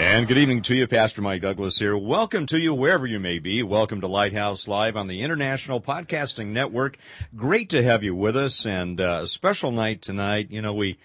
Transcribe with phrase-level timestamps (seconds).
[0.00, 1.98] And good evening to you, Pastor Mike Douglas here.
[1.98, 3.64] Welcome to you wherever you may be.
[3.64, 6.98] Welcome to Lighthouse Live on the International Podcasting Network.
[7.34, 10.52] Great to have you with us and uh, a special night tonight.
[10.52, 10.98] You know, we,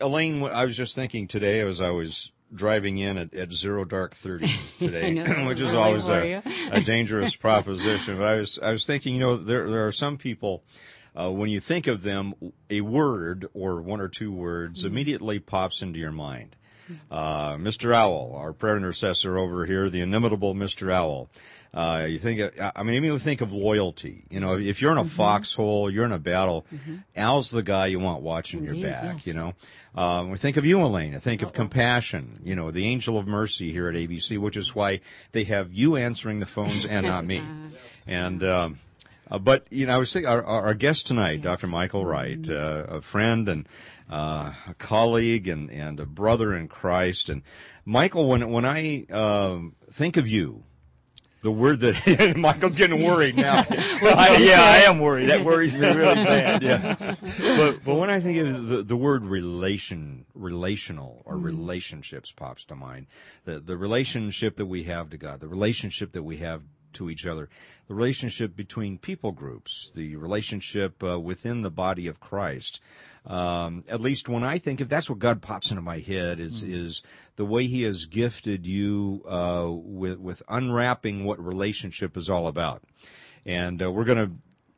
[0.00, 4.16] Elaine, I was just thinking today as I was driving in at, at zero dark
[4.16, 8.18] 30 today, which is always a, a dangerous proposition.
[8.18, 10.64] But I was, I was thinking, you know, there, there are some people,
[11.14, 12.34] uh, when you think of them,
[12.68, 14.88] a word or one or two words mm-hmm.
[14.88, 16.56] immediately pops into your mind.
[17.10, 17.94] Uh, Mr.
[17.94, 20.92] Owl, our prayer intercessor over here, the inimitable Mr.
[20.92, 21.30] Owl.
[21.72, 24.24] Uh, you think, of, I mean, even think of loyalty.
[24.30, 25.08] You know, if you're in a mm-hmm.
[25.08, 26.98] foxhole, you're in a battle, mm-hmm.
[27.16, 29.26] Al's the guy you want watching Indeed, your back, yes.
[29.26, 29.54] you know.
[29.96, 31.16] Um, we think of you, Elaine.
[31.16, 34.74] I think of compassion, you know, the angel of mercy here at AVC, which is
[34.74, 35.00] why
[35.32, 37.42] they have you answering the phones and not me.
[38.06, 38.78] And, um,
[39.34, 41.42] uh, but, you know, I was thinking, our, our guest tonight, yes.
[41.42, 41.66] Dr.
[41.66, 42.92] Michael Wright, mm-hmm.
[42.92, 43.68] uh, a friend and,
[44.10, 47.28] uh, a colleague and, and a brother in Christ.
[47.28, 47.42] And
[47.84, 50.64] Michael, when when I um, think of you,
[51.42, 53.64] the word that Michael's getting worried now.
[54.02, 55.28] well, I, yeah, I am worried.
[55.28, 56.62] That worries me really bad.
[56.62, 56.94] Yeah.
[57.38, 61.44] But but when I think of the, the word relation, relational or mm.
[61.44, 63.06] relationships pops to mind.
[63.44, 66.62] The the relationship that we have to God, the relationship that we have
[66.94, 67.48] to each other,
[67.88, 72.80] the relationship between people groups, the relationship uh, within the body of Christ
[73.26, 76.62] um, at least when I think if that's what God pops into my head is
[76.62, 76.68] mm.
[76.70, 77.02] is
[77.36, 82.82] the way He has gifted you uh, with with unwrapping what relationship is all about,
[83.46, 84.34] and uh, we're going to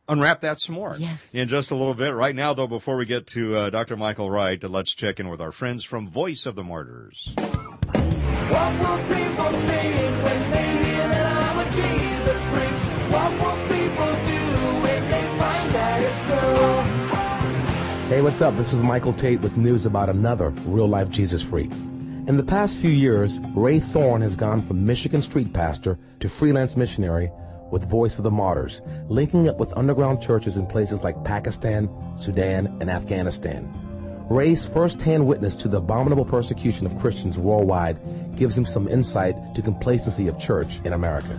[0.09, 1.35] unwrap that some more yes.
[1.35, 2.15] in just a little bit.
[2.15, 3.97] Right now, though, before we get to uh, Dr.
[3.97, 7.35] Michael Wright, let's check in with our friends from Voice of the Martyrs.
[18.09, 18.55] Hey, what's up?
[18.55, 21.73] This is Michael Tait with news about another real life Jesus freak.
[21.73, 26.77] In the past few years, Ray Thorne has gone from Michigan street pastor to freelance
[26.77, 27.33] missionary
[27.73, 32.79] with Voice of the Martyrs, linking up with underground churches in places like Pakistan, Sudan,
[32.81, 33.69] and Afghanistan.
[34.31, 39.63] Ray's first-hand witness to the abominable persecution of Christians worldwide gives him some insight to
[39.63, 41.37] complacency of church in America.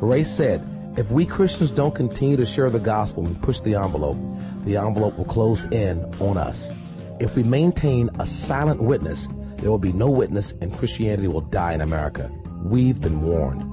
[0.00, 0.66] Ray said,
[0.96, 4.18] if we Christians don't continue to share the gospel and push the envelope,
[4.64, 6.70] the envelope will close in on us.
[7.20, 11.74] If we maintain a silent witness, there will be no witness and Christianity will die
[11.74, 12.30] in America.
[12.62, 13.66] We've been warned.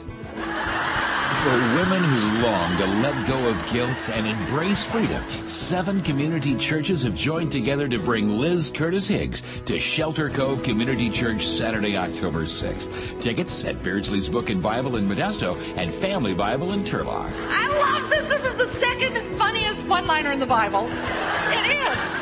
[1.39, 7.03] For women who long to let go of guilt and embrace freedom, seven community churches
[7.03, 12.42] have joined together to bring Liz Curtis Higgs to Shelter Cove Community Church Saturday, October
[12.42, 13.21] 6th.
[13.21, 17.31] Tickets at Beardsley's Book and Bible in Modesto and Family Bible in Turlock.
[17.47, 18.27] I love this.
[18.27, 20.89] This is the second funniest one liner in the Bible.
[20.89, 22.19] It is.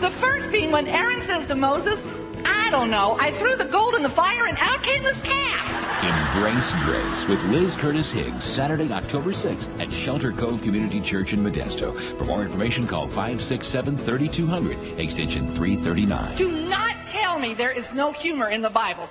[0.00, 2.04] The first being when Aaron says to Moses,
[2.44, 3.16] I don't know.
[3.18, 5.78] I threw the gold in the fire and out came this calf.
[6.04, 11.40] Embrace Grace with Liz Curtis Higgs, Saturday, October 6th at Shelter Cove Community Church in
[11.40, 11.98] Modesto.
[12.16, 16.36] For more information, call 567 3200, extension 339.
[16.36, 19.10] Do not tell me there is no humor in the Bible.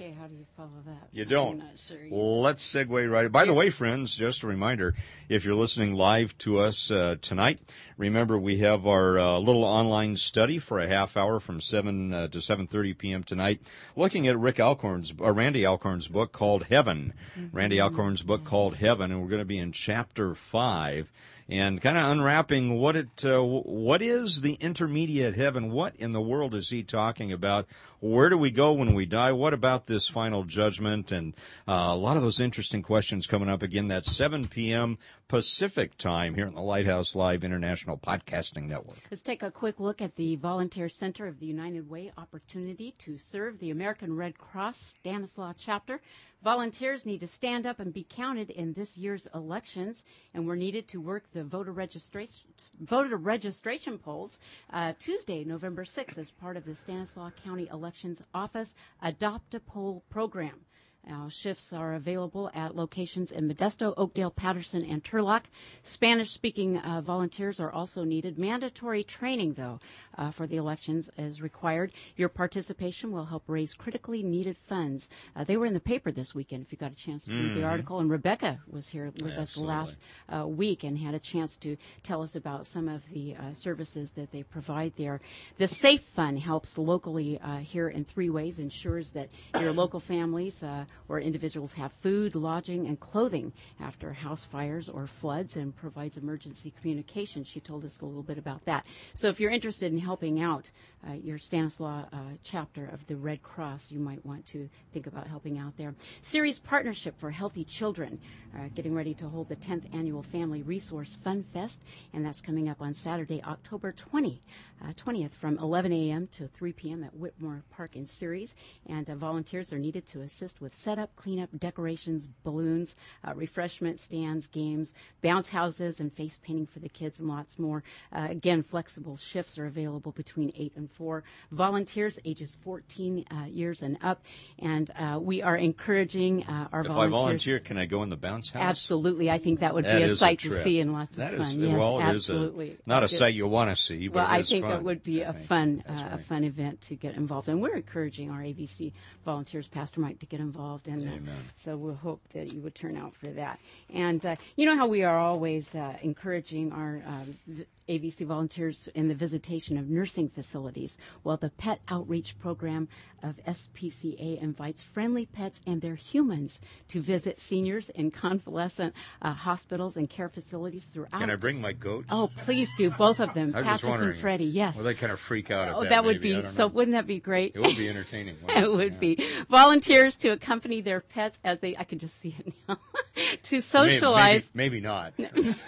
[0.00, 1.08] Okay, how do you follow that?
[1.12, 1.62] You don't.
[1.76, 2.02] Sure.
[2.02, 3.30] You Let's segue right.
[3.30, 4.94] By the way, friends, just a reminder:
[5.28, 7.58] if you're listening live to us uh, tonight,
[7.98, 12.28] remember we have our uh, little online study for a half hour from seven uh,
[12.28, 13.22] to seven thirty p.m.
[13.22, 13.60] tonight,
[13.94, 17.12] looking at Rick Alcorn's, uh, Randy Alcorn's book called Heaven.
[17.52, 21.12] Randy Alcorn's book called Heaven, and we're going to be in chapter five.
[21.50, 25.72] And kind of unwrapping what it, uh, what is the intermediate heaven?
[25.72, 27.66] What in the world is he talking about?
[27.98, 29.32] Where do we go when we die?
[29.32, 31.10] What about this final judgment?
[31.10, 31.34] And
[31.66, 33.88] uh, a lot of those interesting questions coming up again.
[33.88, 34.96] That's 7 p.m.
[35.26, 38.98] Pacific time here on the Lighthouse Live International Podcasting Network.
[39.10, 43.18] Let's take a quick look at the Volunteer Center of the United Way opportunity to
[43.18, 46.00] serve the American Red Cross Stanislaus chapter.
[46.42, 50.88] Volunteers need to stand up and be counted in this year's elections, and we're needed
[50.88, 52.48] to work the voter registration
[52.80, 54.38] voter registration polls
[54.72, 60.02] uh, Tuesday, November 6th, as part of the Stanislaus County Elections Office Adopt a Poll
[60.08, 60.64] program.
[61.06, 65.44] Now, shifts are available at locations in Modesto, Oakdale, Patterson, and Turlock.
[65.82, 68.38] Spanish speaking uh, volunteers are also needed.
[68.38, 69.80] Mandatory training, though,
[70.18, 71.92] uh, for the elections is required.
[72.16, 75.08] Your participation will help raise critically needed funds.
[75.34, 77.56] Uh, they were in the paper this weekend, if you got a chance to read
[77.56, 77.98] the article.
[77.98, 79.96] And Rebecca was here with us last
[80.28, 84.10] uh, week and had a chance to tell us about some of the uh, services
[84.12, 85.20] that they provide there.
[85.58, 90.62] The Safe Fund helps locally uh, here in three ways, ensures that your local families
[91.08, 96.72] or individuals have food, lodging, and clothing after house fires or floods and provides emergency
[96.80, 97.44] communication.
[97.44, 98.86] She told us a little bit about that.
[99.14, 100.70] So if you're interested in helping out
[101.08, 105.26] uh, your Stanislaus uh, chapter of the Red Cross, you might want to think about
[105.26, 105.94] helping out there.
[106.22, 108.20] Ceres Partnership for Healthy Children,
[108.54, 111.82] uh, getting ready to hold the 10th annual Family Resource Fun Fest,
[112.12, 114.42] and that's coming up on Saturday, October 20,
[114.84, 116.26] uh, 20th from 11 a.m.
[116.32, 117.04] to 3 p.m.
[117.04, 118.54] at Whitmore Park in Ceres.
[118.86, 122.96] And uh, volunteers are needed to assist with setup, cleanup, decorations, balloons,
[123.26, 127.82] uh, refreshment stands, games, bounce houses, and face painting for the kids, and lots more.
[128.12, 131.22] Uh, again, flexible shifts are available between 8 and 4.
[131.52, 134.22] Volunteers ages 14 uh, years and up,
[134.58, 137.20] and uh, we are encouraging uh, our If I volunteers.
[137.20, 138.62] volunteer, can I go in the bounce house?
[138.62, 141.16] Absolutely, I think that would That be a is a sight to see and lots
[141.16, 141.60] That of is fun.
[141.60, 142.76] yes, well, it is a- absolutely.
[142.86, 145.02] not a sight you want to see, but Well, it I is think it would
[145.02, 145.46] be I a think.
[145.46, 148.92] fun, uh, a fun event to get involved, and we're encouraging our AVC
[149.24, 151.36] volunteers, Pastor Mike, to get involved, and Amen.
[151.54, 153.58] so we'll hope that you would turn out for that.
[153.92, 158.88] And uh, you know how we are always uh, encouraging our uh, v- AVC volunteers
[158.94, 160.96] in the visitation of nursing facilities.
[161.24, 162.88] Well, the Pet Outreach Program
[163.22, 169.96] of SPCA invites friendly pets and their humans to visit seniors in convalescent uh, hospitals
[169.96, 171.12] and care facilities throughout.
[171.12, 172.08] Can I bring my goats?
[172.10, 174.44] Oh, please do both of them, Patches and Freddie.
[174.44, 174.76] Yes.
[174.76, 175.90] Well, they kind of freak out Oh, that.
[175.90, 176.36] that would maybe.
[176.36, 176.64] Be so.
[176.64, 176.68] know.
[176.74, 177.52] Wouldn't that be great?
[177.54, 178.36] It would be entertaining.
[178.48, 178.98] it would Yeah.
[178.98, 181.76] be volunteers to accompany their pets as they.
[181.76, 182.78] I can just see it now.
[183.42, 184.50] to socialize.
[184.54, 185.12] Maybe, maybe not.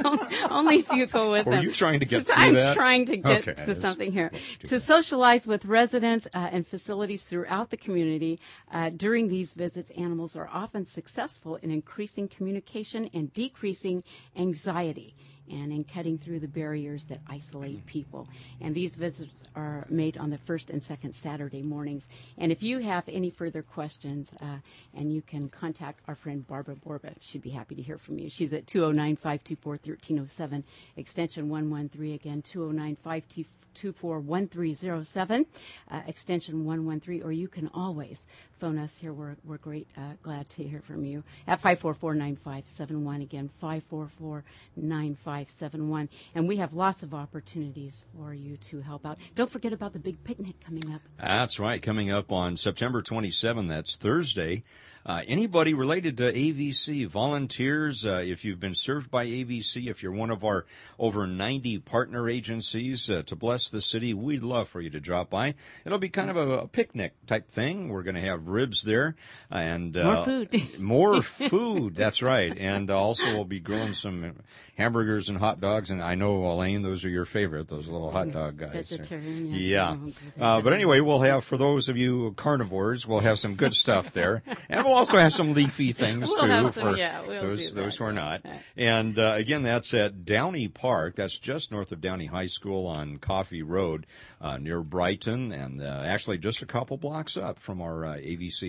[0.51, 1.63] Only if you go with them.
[1.63, 2.75] you trying to get So through I'm that?
[2.75, 4.31] trying to get Okay, to something here.
[4.65, 8.39] To socialize with residents uh, and facilities throughout the community.
[8.71, 14.05] Uh, during these visits, animals are often successful in increasing communication and decreasing
[14.37, 15.15] anxiety.
[15.51, 18.29] and in cutting through the barriers that isolate people.
[18.61, 22.09] And these visits are made on the first and second Saturday mornings.
[22.39, 24.59] And if you have any further questions, uh,
[24.95, 28.31] and you can contact our friend Barbara Borba, she'd be happy to hear from you.
[28.31, 30.65] She's at 209 524 1307,
[30.97, 35.47] extension 113, again, 209 524 224-1307,
[35.91, 38.27] uh, extension 113, or you can always
[38.63, 39.13] phone us here.
[39.13, 43.23] We're, we're great, uh, glad to hear from you at 544-9571.
[43.23, 46.09] Again, 544-9571.
[46.37, 49.19] And we have lots of opportunities for you to help out.
[49.35, 51.01] Don't forget about the big picnic coming up.
[51.19, 53.67] That's right, coming up on September 27.
[53.67, 54.63] That's Thursday.
[55.05, 60.13] Uh, anybody related to AVC, volunteers, uh, if you've been served by AVC, if you're
[60.13, 60.65] one of our
[60.97, 65.29] over 90 partner agencies uh, to bless the city, we'd love for you to drop
[65.29, 65.55] by.
[65.85, 67.89] It'll be kind of a, a picnic type thing.
[67.89, 69.17] We're going to have ribs there
[69.51, 70.79] and more uh, food.
[70.79, 71.95] more food.
[71.97, 72.57] That's right.
[72.57, 74.35] And also we'll be grilling some
[74.77, 75.91] hamburgers and hot dogs.
[75.91, 78.91] And I know Elaine, those are your favorite, those little hot dog guys.
[78.91, 79.55] Vegetarian.
[79.55, 79.97] Yes, yeah.
[80.41, 84.13] Uh, but anyway, we'll have for those of you carnivores, we'll have some good stuff
[84.13, 87.75] there, and we'll also have some leafy things we'll too some, for yeah, we'll those
[87.75, 88.43] those who are not.
[88.77, 91.17] And uh, again, that's at Downey Park.
[91.17, 94.07] That's just north of Downey High School on Coffee Road,
[94.41, 98.17] uh, near Brighton, and uh, actually just a couple blocks up from our uh,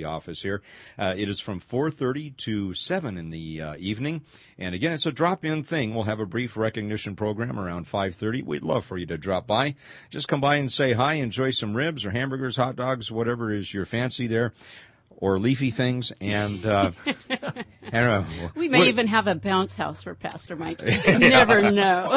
[0.05, 0.61] Office here.
[0.97, 4.21] Uh, it is from 4:30 to 7 in the uh, evening,
[4.57, 5.93] and again, it's a drop-in thing.
[5.93, 8.43] We'll have a brief recognition program around 5:30.
[8.43, 9.75] We'd love for you to drop by.
[10.09, 13.73] Just come by and say hi, enjoy some ribs or hamburgers, hot dogs, whatever is
[13.73, 14.53] your fancy there
[15.23, 16.11] or leafy things.
[16.19, 17.13] And uh, I
[17.91, 18.25] don't know.
[18.55, 20.81] We may what, even have a bounce house for Pastor Mike.
[21.13, 22.09] You never know.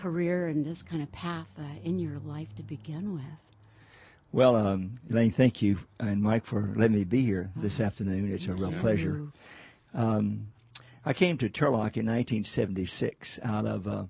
[0.00, 3.22] career and this kind of path uh, in your life to begin with?
[4.30, 8.30] Well, um, Elaine, thank you, and Mike, for letting me be here this afternoon.
[8.32, 9.22] It's a real pleasure.
[9.94, 10.48] Um,
[11.04, 14.04] I came to Turlock in 1976 out of uh,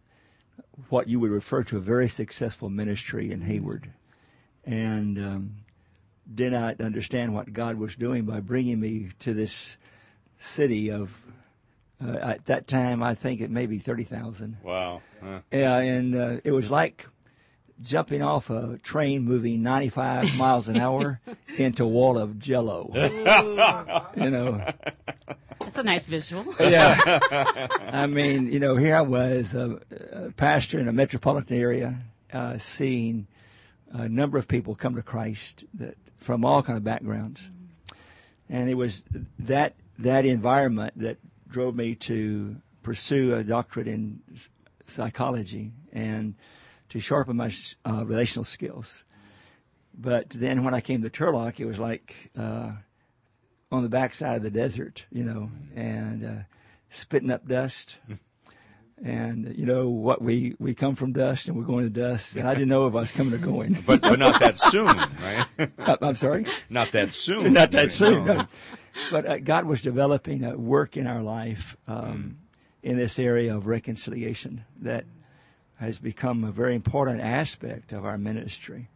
[0.89, 3.91] what you would refer to a very successful ministry in Hayward,
[4.65, 5.57] and um,
[6.35, 9.77] did not understand what God was doing by bringing me to this
[10.37, 11.17] city of
[12.05, 14.59] uh, at that time, I think it may be 30,000.
[14.63, 15.03] Wow.
[15.23, 15.41] Huh.
[15.53, 17.07] Yeah, and uh, it was like
[17.81, 21.21] jumping off a train moving 95 miles an hour
[21.57, 22.91] into a wall of jello.
[22.95, 24.65] you know.
[25.61, 26.45] That's a nice visual.
[26.61, 27.19] yeah.
[27.93, 29.81] I mean, you know, here I was, a,
[30.13, 31.99] a pastor in a metropolitan area,
[32.33, 33.27] uh, seeing
[33.93, 37.49] a number of people come to Christ that from all kind of backgrounds.
[38.49, 39.03] And it was
[39.39, 44.21] that that environment that drove me to pursue a doctorate in
[44.87, 46.35] psychology and
[46.89, 47.53] to sharpen my
[47.85, 49.05] uh, relational skills.
[49.95, 52.73] But then when I came to Turlock, it was like uh,
[53.71, 56.43] on the backside of the desert, you know, and uh,
[56.89, 57.97] spitting up dust.
[59.05, 62.37] and you know what we we come from dust and we're going to dust.
[62.37, 63.75] And i didn't know if i was coming or going.
[63.87, 65.71] But but not that soon right?
[66.03, 66.47] I'm sorry?
[66.69, 67.53] Not that soon.
[67.59, 68.47] Not that soon no.
[69.11, 72.35] but uh, god was developing a work in our life um, mm.
[72.83, 75.05] in this area of reconciliation that
[75.77, 78.89] has become a very important aspect of our ministry.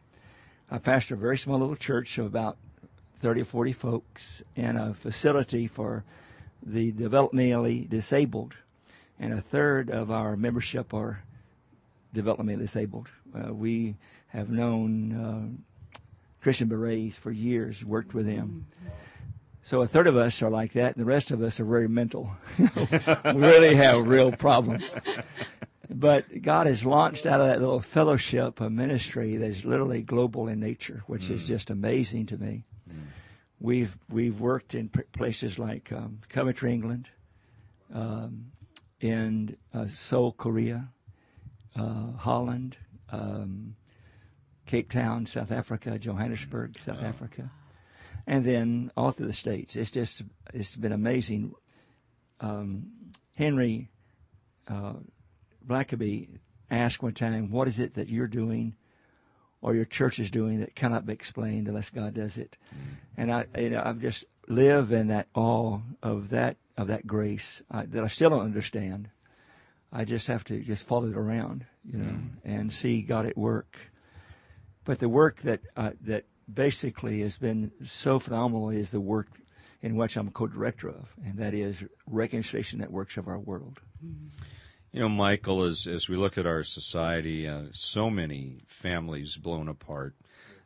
[0.68, 2.56] I pastor a very small little church of about
[3.20, 6.02] 30 or 40 folks in a facility for
[6.60, 8.54] the developmentally disabled
[9.22, 11.22] and a third of our membership are
[12.14, 13.08] developmentally disabled.
[13.32, 13.94] Uh, we
[14.28, 15.96] have known uh,
[16.42, 18.66] Christian Berets for years, worked with him.
[19.62, 21.88] So a third of us are like that, and the rest of us are very
[21.88, 22.32] mental.
[22.58, 22.66] we
[23.24, 24.92] really have real problems.
[25.88, 30.58] But God has launched out of that little fellowship a ministry that's literally global in
[30.58, 31.34] nature, which mm.
[31.34, 32.64] is just amazing to me.
[32.90, 33.02] Mm.
[33.60, 37.08] We've we've worked in places like um, Coventry, England,
[37.94, 38.51] um,
[39.02, 40.88] in uh, Seoul, Korea,
[41.76, 42.76] uh, Holland,
[43.10, 43.74] um,
[44.64, 47.50] Cape Town, South Africa, Johannesburg, South Africa.
[48.26, 49.76] and then all through the states.
[49.76, 50.22] It's just
[50.54, 51.52] it's been amazing.
[52.40, 52.92] Um,
[53.34, 53.90] Henry
[54.68, 54.94] uh,
[55.66, 56.38] Blackaby
[56.70, 58.76] asked one time, "What is it that you're doing?"
[59.60, 62.96] Or your church is doing that cannot be explained unless God does it, mm.
[63.16, 67.62] and I, you know, I've just live in that awe of that of that grace
[67.70, 69.10] uh, that I still don't understand.
[69.92, 72.30] I just have to just follow it around, you know, mm.
[72.44, 73.76] and see God at work.
[74.84, 79.28] But the work that uh, that basically has been so phenomenal is the work
[79.82, 83.80] in which I'm co-director of, and that is reconciliation networks of our world.
[84.92, 89.68] You know, Michael, as as we look at our society, uh, so many families blown
[89.68, 90.14] apart,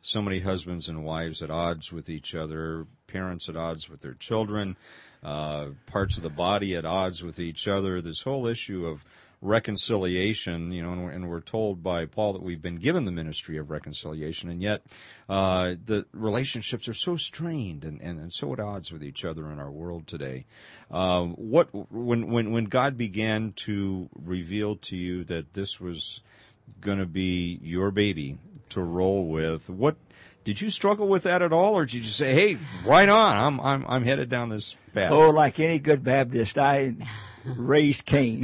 [0.01, 4.13] so many husbands and wives at odds with each other, parents at odds with their
[4.13, 4.77] children,
[5.27, 7.99] uh, parts of the body at odds with each other.
[7.99, 9.03] This whole issue of
[9.41, 13.11] reconciliation, you know, and we're, and we're, told by Paul that we've been given the
[13.11, 14.83] ministry of reconciliation, and yet
[15.27, 19.51] uh, the relationships are so strained and, and, and, so at odds with each other
[19.51, 20.45] in our world today.
[20.89, 26.21] Uh, what when when when God began to reveal to you that this was
[26.79, 28.37] going to be your baby
[28.69, 29.97] to roll with, what
[30.47, 33.35] did you struggle with that at all, or did you just say, "Hey, right on,
[33.35, 35.11] I'm I'm I'm headed down this path"?
[35.11, 36.95] Oh, like any good Baptist, I
[37.43, 38.43] raised Cain.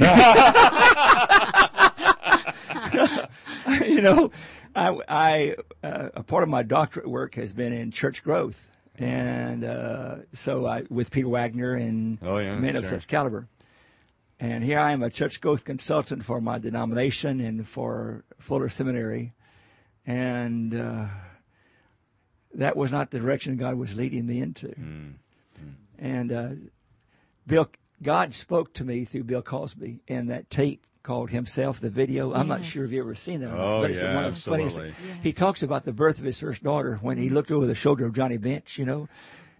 [3.80, 4.30] you know,
[4.76, 8.68] I, I uh, a part of my doctorate work has been in church growth,
[8.98, 12.80] and uh, so I with Peter Wagner and oh, yeah, men sure.
[12.80, 13.48] of such caliber.
[14.38, 19.32] And here I am, a church growth consultant for my denomination and for Fuller Seminary,
[20.04, 21.06] and uh,
[22.54, 24.68] that was not the direction God was leading me into.
[24.68, 25.14] Mm.
[25.58, 25.74] Mm.
[25.98, 26.48] And uh,
[27.46, 27.70] Bill
[28.02, 32.30] God spoke to me through Bill Cosby in that tape called Himself, the video.
[32.30, 32.38] Yes.
[32.38, 34.34] I'm not sure if you've ever seen that or not, but it's yeah, one of
[34.34, 34.78] the funniest.
[34.78, 34.94] Yes.
[35.22, 38.06] He talks about the birth of his first daughter when he looked over the shoulder
[38.06, 39.08] of Johnny Bench, you know,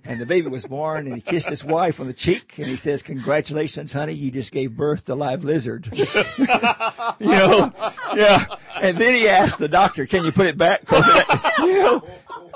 [0.07, 2.77] and the baby was born and he kissed his wife on the cheek and he
[2.77, 5.89] says, congratulations, honey, you just gave birth to a live lizard.
[5.93, 6.47] you
[7.21, 7.73] know,
[8.15, 8.45] yeah.
[8.81, 10.85] And then he asked the doctor, can you put it back?
[10.85, 11.27] Cause it,
[11.61, 12.07] you know,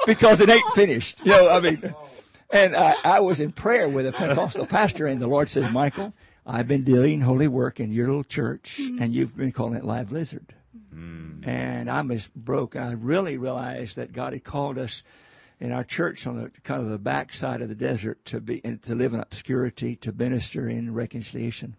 [0.06, 1.20] because it ain't finished.
[1.24, 1.94] You know, I mean,
[2.50, 6.14] and I, I was in prayer with a Pentecostal pastor, and the Lord says, Michael,
[6.46, 9.02] I've been doing holy work in your little church, mm-hmm.
[9.02, 10.54] and you've been calling it live lizard.
[10.94, 11.46] Mm.
[11.46, 12.74] And I was broke.
[12.74, 15.02] I really realized that God had called us
[15.60, 18.94] in our church on the kind of the backside of the desert to be to
[18.94, 21.76] live in obscurity, to minister in reconciliation.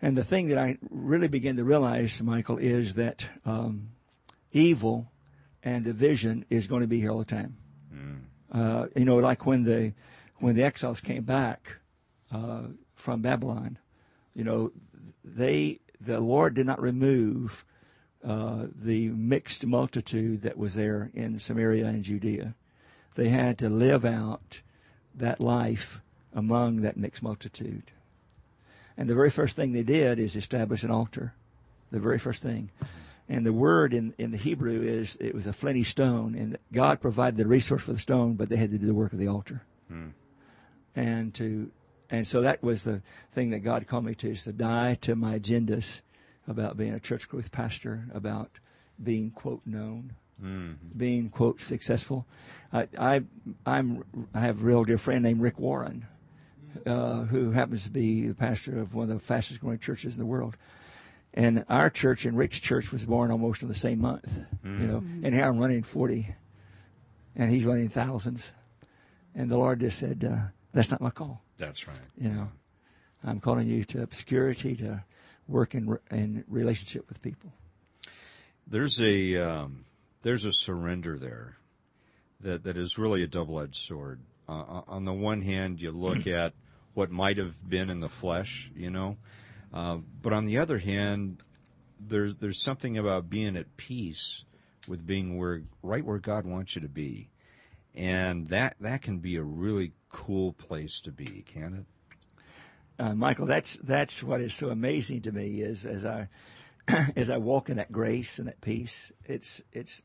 [0.00, 3.90] And the thing that I really began to realize, Michael, is that um,
[4.52, 5.10] evil
[5.64, 7.56] and division is going to be here all the time.
[7.92, 8.20] Mm.
[8.52, 9.94] Uh, you know, like when the
[10.36, 11.76] when the exiles came back
[12.30, 13.78] uh, from Babylon,
[14.34, 14.70] you know,
[15.24, 17.64] they the Lord did not remove
[18.22, 22.54] uh, the mixed multitude that was there in Samaria and Judea.
[23.14, 24.60] They had to live out
[25.14, 26.00] that life
[26.32, 27.90] among that mixed multitude.
[28.96, 31.34] And the very first thing they did is establish an altar.
[31.90, 32.70] The very first thing.
[33.28, 37.00] And the word in, in the Hebrew is it was a flinty stone, and God
[37.00, 39.28] provided the resource for the stone, but they had to do the work of the
[39.28, 39.62] altar.
[39.88, 40.08] Hmm.
[40.94, 41.70] And to
[42.10, 45.16] and so that was the thing that God called me to is to die to
[45.16, 46.02] my agendas
[46.46, 48.50] about being a church growth pastor, about
[49.02, 50.74] being quote known, mm-hmm.
[50.96, 52.26] being quote successful.
[52.72, 53.22] I, I
[53.64, 56.06] I'm I have a real dear friend named Rick Warren,
[56.86, 60.20] uh, who happens to be the pastor of one of the fastest growing churches in
[60.20, 60.56] the world.
[61.36, 64.80] And our church and Rick's church was born almost in the same month, mm-hmm.
[64.80, 65.00] you know.
[65.00, 65.26] Mm-hmm.
[65.26, 66.32] And here I'm running 40,
[67.34, 68.52] and he's running thousands.
[69.34, 71.98] And the Lord just said, uh, "That's not my call." That's right.
[72.16, 72.48] You know,
[73.24, 75.04] I'm calling you to obscurity, to
[75.48, 77.52] work in in relationship with people.
[78.66, 79.86] There's a um,
[80.22, 81.56] there's a surrender there
[82.40, 84.20] that that is really a double edged sword.
[84.48, 86.52] Uh, on the one hand, you look at
[86.94, 89.16] what might have been in the flesh, you know,
[89.74, 91.42] uh, but on the other hand,
[91.98, 94.44] there's there's something about being at peace
[94.86, 97.28] with being where right where God wants you to be,
[97.92, 103.02] and that that can be a really cool place to be, can it?
[103.02, 106.28] Uh, Michael, that's that's what is so amazing to me is as I
[107.16, 110.02] as I walk in that grace and that peace, it's it's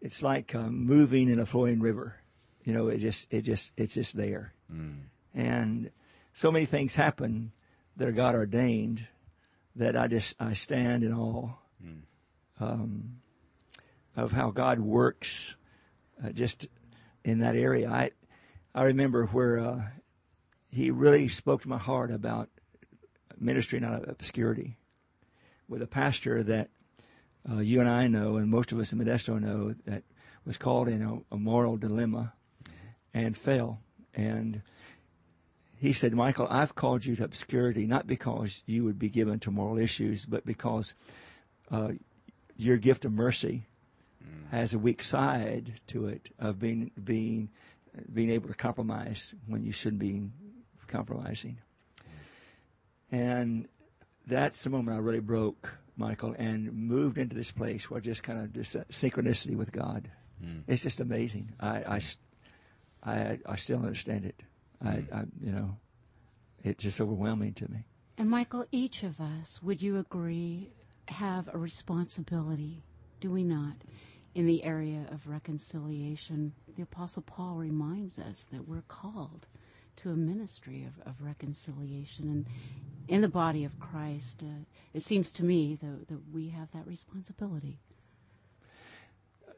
[0.00, 2.14] it's like uh, moving in a flowing river.
[2.62, 5.00] You know, it just it just it's just there, mm.
[5.34, 5.90] and
[6.32, 7.50] so many things happen
[8.00, 9.06] that are God ordained
[9.76, 11.50] that I just I stand in awe
[11.84, 12.00] mm.
[12.58, 13.18] um,
[14.16, 15.54] of how God works
[16.24, 16.66] uh, just
[17.24, 17.90] in that area.
[17.90, 18.12] I
[18.74, 19.82] I remember where uh,
[20.70, 22.48] He really spoke to my heart about
[23.38, 24.78] ministry out of obscurity
[25.68, 26.70] with a pastor that
[27.50, 30.04] uh, you and I know, and most of us in Modesto know, that
[30.46, 32.32] was called in a, a moral dilemma.
[33.12, 33.80] and fell.
[34.14, 34.62] And
[35.80, 39.50] he said, Michael, I've called you to obscurity not because you would be given to
[39.50, 40.92] moral issues, but because
[41.70, 41.92] uh,
[42.58, 43.62] your gift of mercy
[44.22, 44.50] mm.
[44.50, 47.48] has a weak side to it of being being
[48.12, 50.28] being able to compromise when you shouldn't be
[50.86, 51.56] compromising.
[53.10, 53.66] And
[54.26, 58.38] that's the moment I really broke, Michael, and moved into this place where just kind
[58.38, 60.10] of this synchronicity with God.
[60.44, 60.64] Mm.
[60.66, 61.52] It's just amazing.
[61.58, 62.00] I,
[63.04, 64.42] I, I, I still understand it.
[64.84, 65.76] I, I, you know,
[66.62, 67.84] it's just overwhelming to me.
[68.18, 70.70] And Michael, each of us, would you agree,
[71.08, 72.82] have a responsibility,
[73.20, 73.76] do we not,
[74.34, 76.52] in the area of reconciliation?
[76.76, 79.46] The Apostle Paul reminds us that we're called
[79.96, 82.28] to a ministry of, of reconciliation.
[82.28, 82.46] And
[83.08, 84.64] in the body of Christ, uh,
[84.94, 87.78] it seems to me that, that we have that responsibility.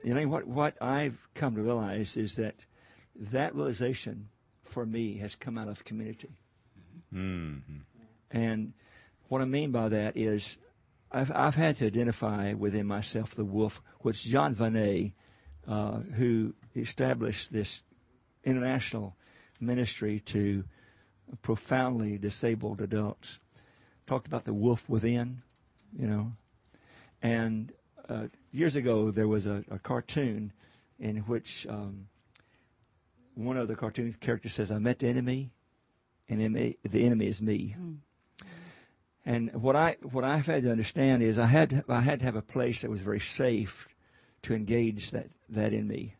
[0.02, 2.56] You know, what, what I've come to realize is that
[3.14, 4.28] that realization
[4.72, 6.30] for me has come out of community.
[7.14, 7.78] Mm-hmm.
[8.30, 8.72] And
[9.28, 10.58] what I mean by that is
[11.10, 15.12] I've, I've had to identify within myself the wolf, which Jean Vanier,
[15.68, 17.82] uh, who established this
[18.44, 19.14] international
[19.60, 20.64] ministry to
[21.42, 23.38] profoundly disabled adults,
[24.06, 25.42] talked about the wolf within,
[25.96, 26.32] you know.
[27.22, 27.72] And
[28.08, 30.52] uh, years ago, there was a, a cartoon
[30.98, 32.08] in which um,
[33.34, 35.50] one of the cartoon characters says, I met the enemy,
[36.28, 37.76] and the enemy is me.
[37.78, 37.96] Mm.
[39.24, 42.24] And what I what I've had to understand is I had to, I had to
[42.24, 43.88] have a place that was very safe
[44.42, 46.16] to engage that that in me.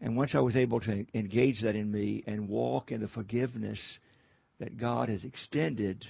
[0.00, 3.98] And once I was able to engage that in me and walk in the forgiveness
[4.58, 6.06] that God has extended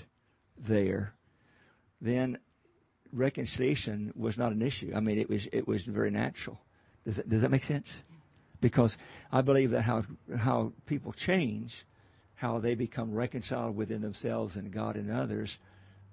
[0.58, 1.14] there,
[2.00, 2.38] then
[3.12, 4.92] reconciliation was not an issue.
[4.94, 6.60] I mean, it was it was very natural.
[7.04, 7.88] Does that, does that make sense?
[8.62, 8.96] Because
[9.30, 10.04] I believe that how
[10.38, 11.84] how people change,
[12.36, 15.58] how they become reconciled within themselves and God and others,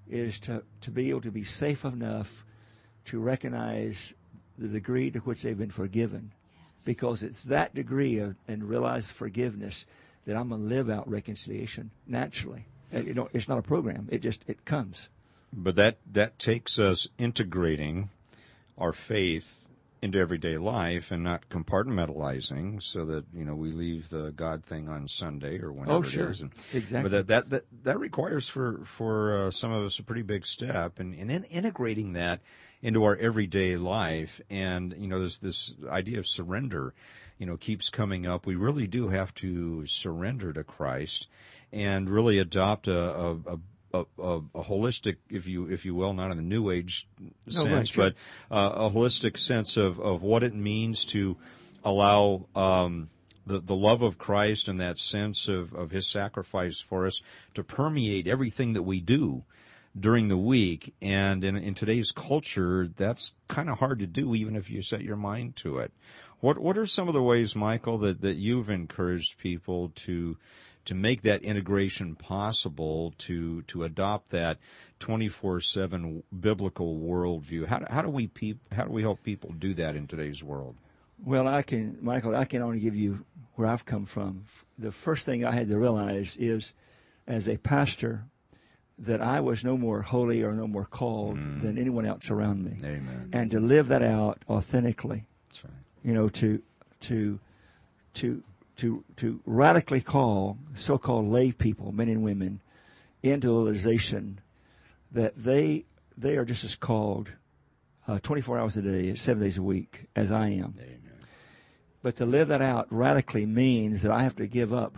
[0.09, 2.43] is to to be able to be safe enough
[3.05, 4.13] to recognize
[4.57, 6.83] the degree to which they've been forgiven, yes.
[6.83, 9.85] because it's that degree of and realize forgiveness
[10.25, 12.65] that I'm going to live out reconciliation naturally.
[12.91, 15.07] You know, it's not a program; it just it comes.
[15.53, 18.09] But that that takes us integrating
[18.77, 19.59] our faith
[20.01, 24.87] into everyday life and not compartmentalizing so that you know we leave the God thing
[24.87, 26.27] on Sunday or whenever oh, sure.
[26.27, 26.41] it is.
[26.41, 27.09] And, exactly.
[27.09, 30.45] But that that that, that requires for for uh, some of us a pretty big
[30.45, 32.41] step, and and in integrating that
[32.81, 36.93] into our everyday life, and you know this this idea of surrender,
[37.37, 38.45] you know, keeps coming up.
[38.45, 41.27] We really do have to surrender to Christ
[41.71, 43.59] and really adopt a, a, a
[43.93, 47.07] a, a, a, holistic, if you if you will, not in the New Age
[47.47, 48.11] sense, right, sure.
[48.49, 51.37] but uh, a holistic sense of, of what it means to
[51.83, 53.09] allow um,
[53.45, 57.21] the the love of Christ and that sense of, of His sacrifice for us
[57.55, 59.43] to permeate everything that we do
[59.99, 60.93] during the week.
[61.01, 65.01] And in, in today's culture, that's kind of hard to do, even if you set
[65.01, 65.91] your mind to it.
[66.39, 70.37] What what are some of the ways, Michael, that, that you've encouraged people to
[70.89, 74.57] to make that integration possible to to adopt that
[74.99, 77.67] 24/7 biblical worldview.
[77.67, 80.77] How, how do we peop, how do we help people do that in today's world?
[81.23, 82.35] Well, I can, Michael.
[82.35, 83.23] I can only give you
[83.53, 84.45] where I've come from.
[84.79, 86.73] The first thing I had to realize is,
[87.27, 88.23] as a pastor,
[88.97, 91.61] that I was no more holy or no more called mm.
[91.61, 92.77] than anyone else around me.
[92.83, 93.29] Amen.
[93.31, 95.27] And to live that out authentically.
[95.49, 95.73] That's right.
[96.03, 96.63] You know, to
[97.01, 97.39] to
[98.15, 98.43] to
[98.79, 102.61] to, to radically call so-called lay people, men and women,
[103.21, 104.39] into the realization
[105.11, 105.85] that they
[106.17, 107.31] they are just as called
[108.07, 110.73] uh, 24 hours a day, seven days a week, as I am.
[110.77, 110.99] Amen.
[112.01, 114.97] But to live that out radically means that I have to give up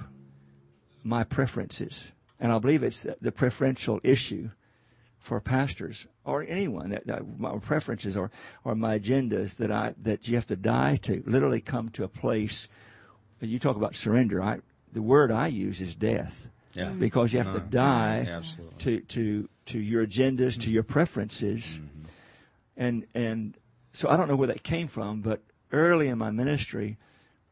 [1.03, 4.49] my preferences, and I believe it's the preferential issue
[5.19, 8.31] for pastors or anyone that, that my preferences or
[8.63, 12.07] or my agendas that I that you have to die to, literally come to a
[12.07, 12.67] place
[13.49, 14.41] you talk about surrender.
[14.41, 14.59] I,
[14.91, 16.49] the word I use is death.
[16.73, 16.85] Yeah.
[16.85, 16.99] Mm-hmm.
[16.99, 17.67] Because you have to uh-huh.
[17.69, 18.41] die
[18.79, 21.79] to, to, to your agendas, to your preferences.
[21.79, 22.03] Mm-hmm.
[22.77, 23.57] And, and
[23.91, 26.97] so I don't know where that came from, but early in my ministry,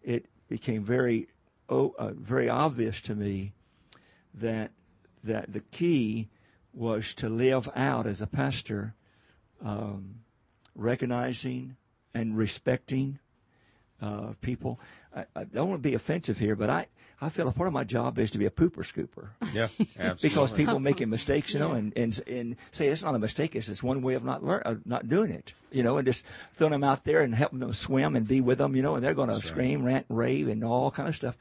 [0.02, 1.28] it became very,
[1.68, 3.54] oh, uh, very obvious to me
[4.34, 4.72] that,
[5.24, 6.30] that the key
[6.74, 8.96] was to live out as a pastor,
[9.64, 10.22] um,
[10.76, 11.76] recognizing
[12.14, 13.20] and respecting
[14.02, 14.80] uh, people.
[15.16, 16.88] I, I, don't want to be offensive here, but I,
[17.22, 19.30] I feel a part of my job is to be a pooper scooper.
[19.54, 20.30] Yeah, absolutely.
[20.30, 23.66] because people making mistakes, you know, and, and and say it's not a mistake; it's
[23.66, 26.72] just one way of not learn, uh, not doing it, you know, and just throwing
[26.72, 29.16] them out there and helping them swim and be with them, you know, and they're
[29.16, 31.36] going to scream, rant, rave, and all kind of stuff.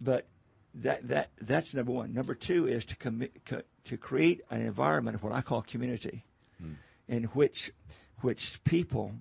[0.00, 0.28] But
[0.74, 2.14] that that that's number one.
[2.14, 6.24] Number two is to commit co- to create an environment of what I call community,
[6.60, 6.74] hmm.
[7.08, 7.72] in which
[8.20, 9.12] which people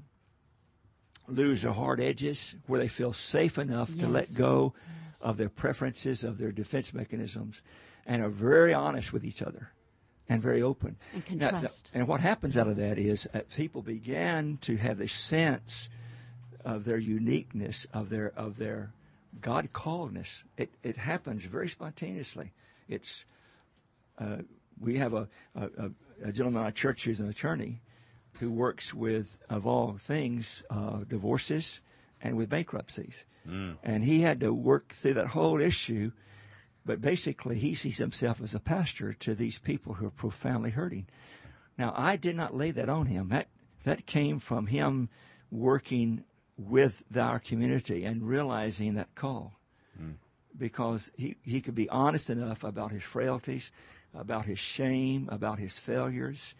[1.31, 3.99] lose their hard edges, where they feel safe enough yes.
[3.99, 4.73] to let go
[5.09, 5.21] yes.
[5.21, 7.61] of their preferences, of their defense mechanisms,
[8.05, 9.71] and are very honest with each other
[10.27, 10.95] and very open.
[11.13, 11.91] And can now, trust.
[11.93, 15.89] and what happens out of that is that people began to have a sense
[16.63, 18.91] of their uniqueness, of their of their
[19.41, 20.43] God calledness.
[20.57, 22.53] It it happens very spontaneously.
[22.87, 23.25] It's
[24.19, 24.37] uh,
[24.79, 25.91] we have a, a,
[26.23, 27.81] a gentleman in our church who's an attorney,
[28.39, 31.81] who works with, of all things, uh, divorces
[32.21, 33.25] and with bankruptcies.
[33.47, 33.77] Mm.
[33.83, 36.11] And he had to work through that whole issue.
[36.85, 41.07] But basically, he sees himself as a pastor to these people who are profoundly hurting.
[41.77, 43.29] Now, I did not lay that on him.
[43.29, 43.47] That
[43.83, 45.09] that came from him
[45.51, 46.23] working
[46.57, 49.53] with our community and realizing that call.
[49.99, 50.15] Mm.
[50.57, 53.71] Because he, he could be honest enough about his frailties,
[54.13, 56.55] about his shame, about his failures,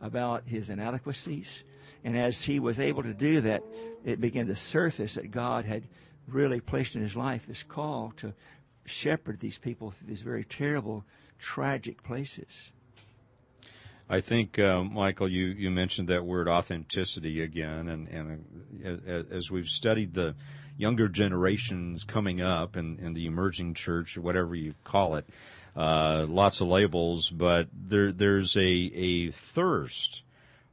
[0.00, 1.64] about his inadequacies.
[2.02, 3.62] And as he was able to do that,
[4.04, 5.84] it began to surface that God had
[6.28, 8.34] really placed in his life this call to
[8.84, 11.04] shepherd these people through these very terrible,
[11.38, 12.72] tragic places.
[14.08, 19.50] I think, uh, Michael, you, you mentioned that word authenticity again, and, and uh, as
[19.50, 20.34] we've studied the
[20.76, 25.26] younger generations coming up and, and the emerging church, whatever you call it,
[25.76, 30.22] uh, lots of labels, but there there's a a thirst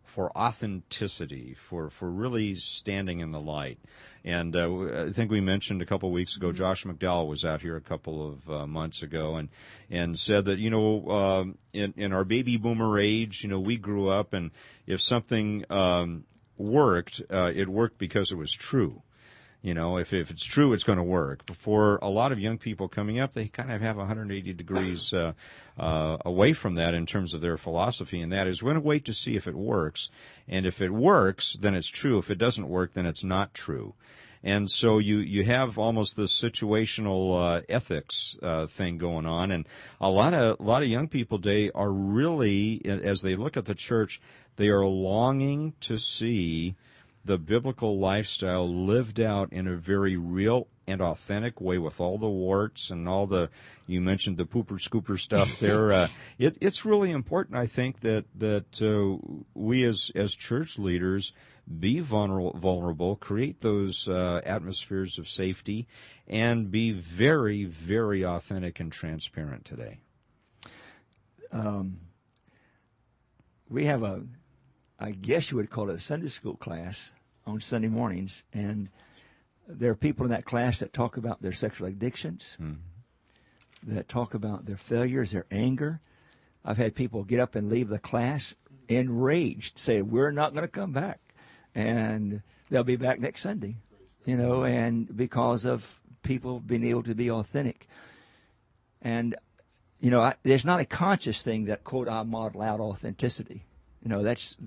[0.03, 3.79] for authenticity, for for really standing in the light.
[4.23, 6.57] And uh, I think we mentioned a couple of weeks ago, mm-hmm.
[6.57, 9.49] Josh McDowell was out here a couple of uh, months ago, and
[9.89, 13.77] and said that you know um, in in our baby boomer age, you know we
[13.77, 14.51] grew up, and
[14.85, 16.25] if something um,
[16.57, 19.01] worked, uh, it worked because it was true.
[19.61, 21.43] You know, if, if it's true, it's going to work.
[21.53, 25.33] For a lot of young people coming up, they kind of have 180 degrees uh,
[25.77, 28.87] uh, away from that in terms of their philosophy, and that is we're going to
[28.87, 30.09] wait to see if it works.
[30.47, 32.17] And if it works, then it's true.
[32.17, 33.93] If it doesn't work, then it's not true.
[34.43, 39.67] And so you, you have almost this situational uh, ethics uh, thing going on, and
[39.99, 43.65] a lot of a lot of young people today are really, as they look at
[43.65, 44.19] the church,
[44.55, 46.75] they are longing to see
[47.23, 52.29] the biblical lifestyle lived out in a very real and authentic way with all the
[52.29, 53.49] warts and all the
[53.87, 56.07] you mentioned the pooper scooper stuff there uh,
[56.37, 59.17] it, it's really important i think that that uh,
[59.53, 61.33] we as as church leaders
[61.79, 65.87] be vulnerable, vulnerable create those uh, atmospheres of safety
[66.27, 69.99] and be very very authentic and transparent today.
[71.51, 71.99] Um,
[73.69, 74.23] we have a
[75.01, 77.09] I guess you would call it a Sunday school class
[77.47, 78.89] on Sunday mornings, and
[79.67, 82.77] there are people in that class that talk about their sexual addictions, mm.
[83.81, 86.01] that talk about their failures, their anger.
[86.63, 88.53] I've had people get up and leave the class
[88.87, 91.19] enraged, say, "We're not going to come back,"
[91.73, 93.77] and they'll be back next Sunday,
[94.23, 97.87] you know, and because of people being able to be authentic,
[99.01, 99.35] and
[99.99, 103.65] you know, I, there's not a conscious thing that quote I model out authenticity.
[104.03, 104.57] You know, that's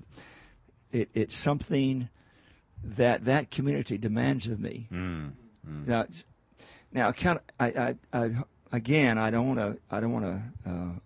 [0.91, 2.09] it, it's something
[2.83, 4.87] that that community demands of me.
[4.91, 5.31] Mm,
[5.67, 5.87] mm.
[5.87, 6.05] Now,
[6.91, 8.31] now, kind of, I, I, I,
[8.71, 10.99] again, I don't want to, I don't want to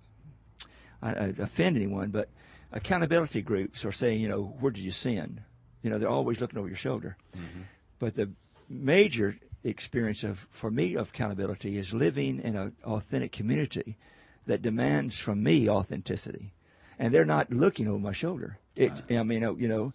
[1.03, 2.29] uh, offend anyone, but
[2.71, 5.41] accountability groups are saying, you know, where did you sin?
[5.81, 7.17] You know, they're always looking over your shoulder.
[7.35, 7.61] Mm-hmm.
[7.97, 8.31] But the
[8.69, 13.97] major experience of, for me, of accountability is living in an authentic community
[14.45, 16.53] that demands from me authenticity
[16.99, 18.59] and they're not looking over my shoulder.
[18.75, 19.93] It, I mean, you know,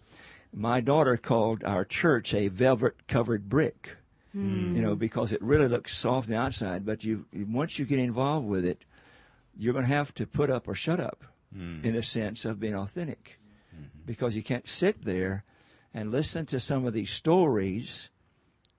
[0.51, 3.91] my daughter called our church a velvet covered brick.
[4.35, 4.75] Mm.
[4.75, 7.99] You know, because it really looks soft on the outside, but you once you get
[7.99, 8.83] involved with it,
[9.55, 11.23] you're going to have to put up or shut up,
[11.55, 11.81] mm.
[11.85, 13.39] in a sense of being authentic,
[13.73, 13.85] mm-hmm.
[14.05, 15.45] because you can't sit there
[15.93, 18.09] and listen to some of these stories,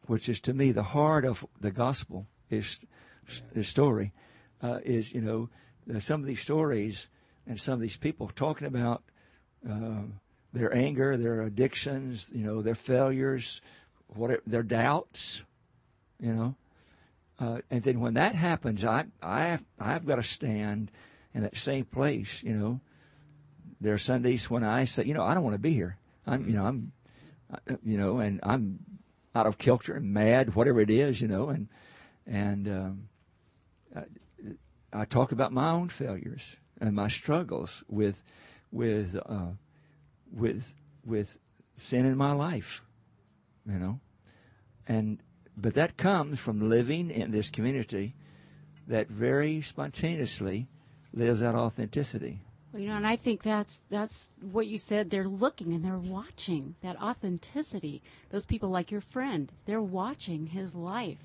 [0.09, 2.27] which is to me the heart of the gospel.
[2.51, 2.79] Is
[3.55, 4.13] the story
[4.63, 5.49] uh, is you know
[6.01, 7.09] some of these stories
[7.47, 9.03] and some of these people talking about
[9.69, 10.03] uh,
[10.53, 13.61] their anger, their addictions, you know, their failures,
[14.09, 15.43] what their doubts,
[16.21, 16.55] you know.
[17.39, 20.91] Uh, and then when that happens, I I I've got to stand
[21.35, 22.81] in that same place, you know.
[23.81, 25.99] There are Sundays when I say, you know, I don't want to be here.
[26.27, 26.93] I'm, you know, I'm,
[27.85, 28.79] you know, and I'm
[29.35, 31.69] out of kilter and mad, whatever it is, you know, and
[32.27, 33.09] and um,
[33.95, 34.05] I,
[34.93, 38.23] I, talk about my own failures and my struggles with
[38.73, 39.53] with uh,
[40.33, 41.39] with with
[41.77, 42.83] sin in my life,
[43.67, 44.01] you know,
[44.87, 45.19] and
[45.57, 48.15] but that comes from living in this community
[48.87, 50.69] that very spontaneously
[51.13, 52.41] lives out authenticity.
[52.73, 55.11] Well, you know, and I think that's that's what you said.
[55.11, 58.03] They're looking and they're watching that authenticity.
[58.31, 61.25] Those people, like your friend, they're watching his life,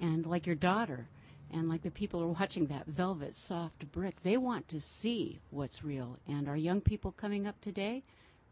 [0.00, 1.08] and like your daughter,
[1.52, 4.22] and like the people are watching that velvet soft brick.
[4.22, 6.18] They want to see what's real.
[6.28, 8.02] And our young people coming up today,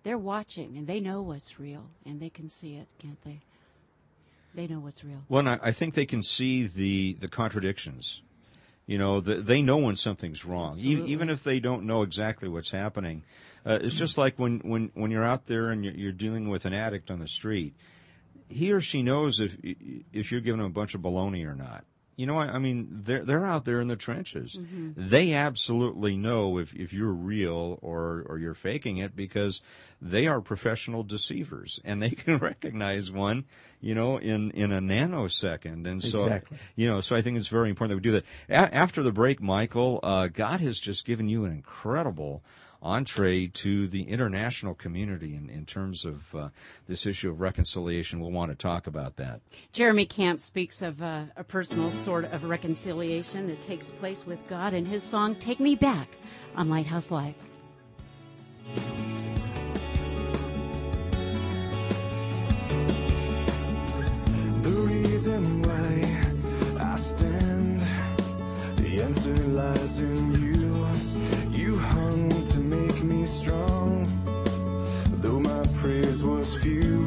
[0.02, 3.40] they're watching and they know what's real, and they can see it, can't they?
[4.54, 5.22] They know what's real.
[5.28, 8.22] Well, I, I think they can see the the contradictions
[8.88, 12.48] you know, the, they know when something's wrong, e- even if they don't know exactly
[12.48, 13.22] what's happening.
[13.64, 16.64] Uh, it's just like when, when, when you're out there and you're, you're dealing with
[16.64, 17.74] an addict on the street.
[18.48, 21.84] He or she knows if if you're giving them a bunch of baloney or not
[22.18, 24.56] you know, I, I, mean, they're they're out there in the trenches.
[24.56, 25.08] Mm-hmm.
[25.08, 29.62] They absolutely know if, if you're real or or you're faking it because
[30.02, 33.44] they are professional deceivers and they can recognize one,
[33.80, 35.86] you know, in in a nanosecond.
[35.86, 36.58] And so, exactly.
[36.74, 38.24] you know, so I think it's very important that we do that.
[38.48, 42.42] A- after the break, Michael, uh, God has just given you an incredible
[42.82, 46.48] entree to the international community in, in terms of uh,
[46.86, 48.20] this issue of reconciliation.
[48.20, 49.40] We'll want to talk about that.
[49.72, 54.74] Jeremy Camp speaks of uh, a personal sort of reconciliation that takes place with God
[54.74, 56.08] in his song Take Me Back
[56.54, 57.34] on Lighthouse Live.
[64.62, 67.80] The reason why I stand,
[68.76, 70.38] the answer lies in you.
[70.38, 70.57] You hung to make
[73.08, 74.06] me strong.
[75.20, 77.00] Though my praise was few,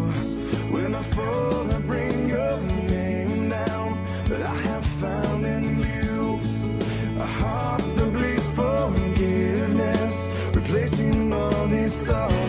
[0.74, 3.90] when I fall, I bring your name down.
[4.28, 6.40] But I have found in you
[7.20, 12.41] a heart that bleeds forgiveness, replacing all these thoughts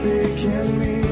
[0.00, 1.07] forsaken me.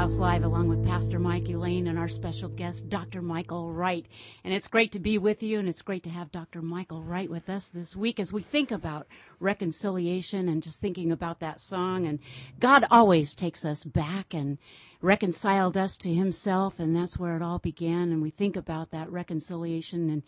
[0.00, 3.20] Lighthouse Live, along with Pastor Mike Elaine and our special guest, Dr.
[3.20, 4.06] Michael Wright.
[4.42, 6.62] And it's great to be with you, and it's great to have Dr.
[6.62, 9.06] Michael Wright with us this week as we think about
[9.40, 12.06] reconciliation and just thinking about that song.
[12.06, 12.18] And
[12.58, 14.56] God always takes us back and
[15.02, 18.10] reconciled us to Himself, and that's where it all began.
[18.10, 20.22] And we think about that reconciliation, and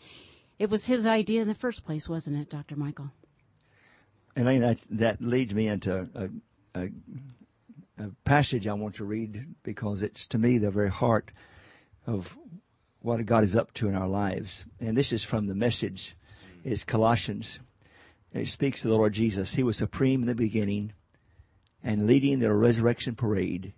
[0.59, 2.77] it was His idea in the first place, wasn't it, Dr.
[2.77, 3.11] Michael?
[4.37, 6.29] Elaine, that, that leads me into a,
[6.75, 6.89] a
[8.25, 11.31] passage I want to read because it's to me the very heart
[12.07, 12.37] of
[13.01, 14.65] what God is up to in our lives.
[14.81, 16.17] And this is from the message.
[16.65, 17.61] It's Colossians.
[18.33, 19.55] It speaks to the Lord Jesus.
[19.55, 20.93] He was supreme in the beginning
[21.83, 23.73] and leading the resurrection parade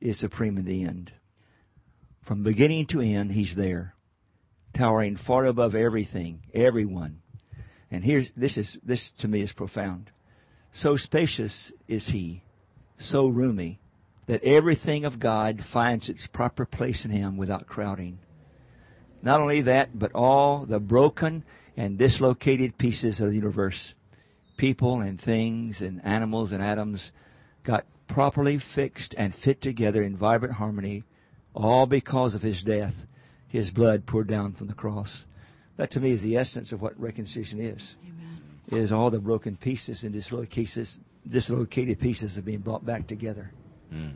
[0.00, 1.12] is supreme in the end.
[2.20, 3.94] From beginning to end, He's there,
[4.74, 7.22] towering far above everything, everyone.
[7.90, 10.10] And here's, this is, this to me is profound.
[10.72, 12.42] So spacious is He
[13.02, 13.80] so roomy
[14.26, 18.18] that everything of God finds its proper place in him without crowding.
[19.20, 21.44] Not only that, but all the broken
[21.76, 23.94] and dislocated pieces of the universe,
[24.56, 27.12] people and things and animals and atoms,
[27.62, 31.04] got properly fixed and fit together in vibrant harmony,
[31.54, 33.06] all because of his death,
[33.48, 35.26] his blood poured down from the cross.
[35.76, 37.96] That to me is the essence of what reconciliation is.
[38.04, 38.82] Amen.
[38.82, 40.88] Is all the broken pieces and dislocated
[41.28, 43.52] dislocated pieces are being brought back together.
[43.92, 44.14] Mm.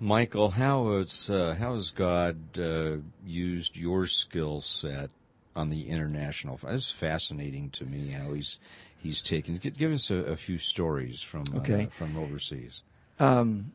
[0.00, 5.10] Michael, how has uh, how has God uh, used your skill set
[5.54, 6.58] on the international?
[6.64, 8.58] It's fascinating to me how he's
[8.98, 9.56] he's taken.
[9.56, 11.84] Give us a, a few stories from uh, okay.
[11.84, 12.82] uh, from overseas.
[13.20, 13.72] Um,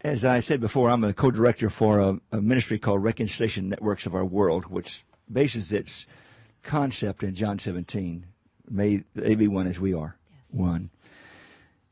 [0.00, 4.14] as I said before, I'm a co-director for a, a, ministry called Reconciliation Networks of
[4.14, 6.06] Our World, which bases its
[6.62, 8.26] concept in John 17.
[8.70, 10.16] May they be one as we are
[10.54, 10.90] one.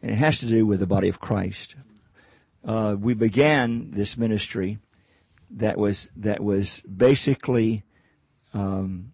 [0.01, 1.77] And it has to do with the body of Christ.
[2.65, 4.79] Uh, we began this ministry
[5.51, 7.83] that was that was basically
[8.55, 9.13] um,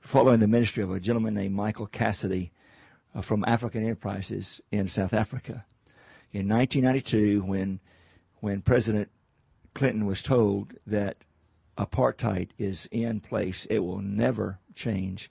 [0.00, 2.52] following the ministry of a gentleman named Michael Cassidy
[3.14, 5.64] uh, from African Enterprises in South Africa.
[6.32, 7.80] In 1992, when
[8.40, 9.10] when President
[9.74, 11.18] Clinton was told that
[11.76, 15.30] apartheid is in place, it will never change.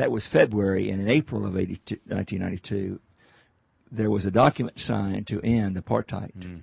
[0.00, 3.00] That was February, and in April of 1992,
[3.92, 6.32] there was a document signed to end apartheid.
[6.38, 6.62] Mm.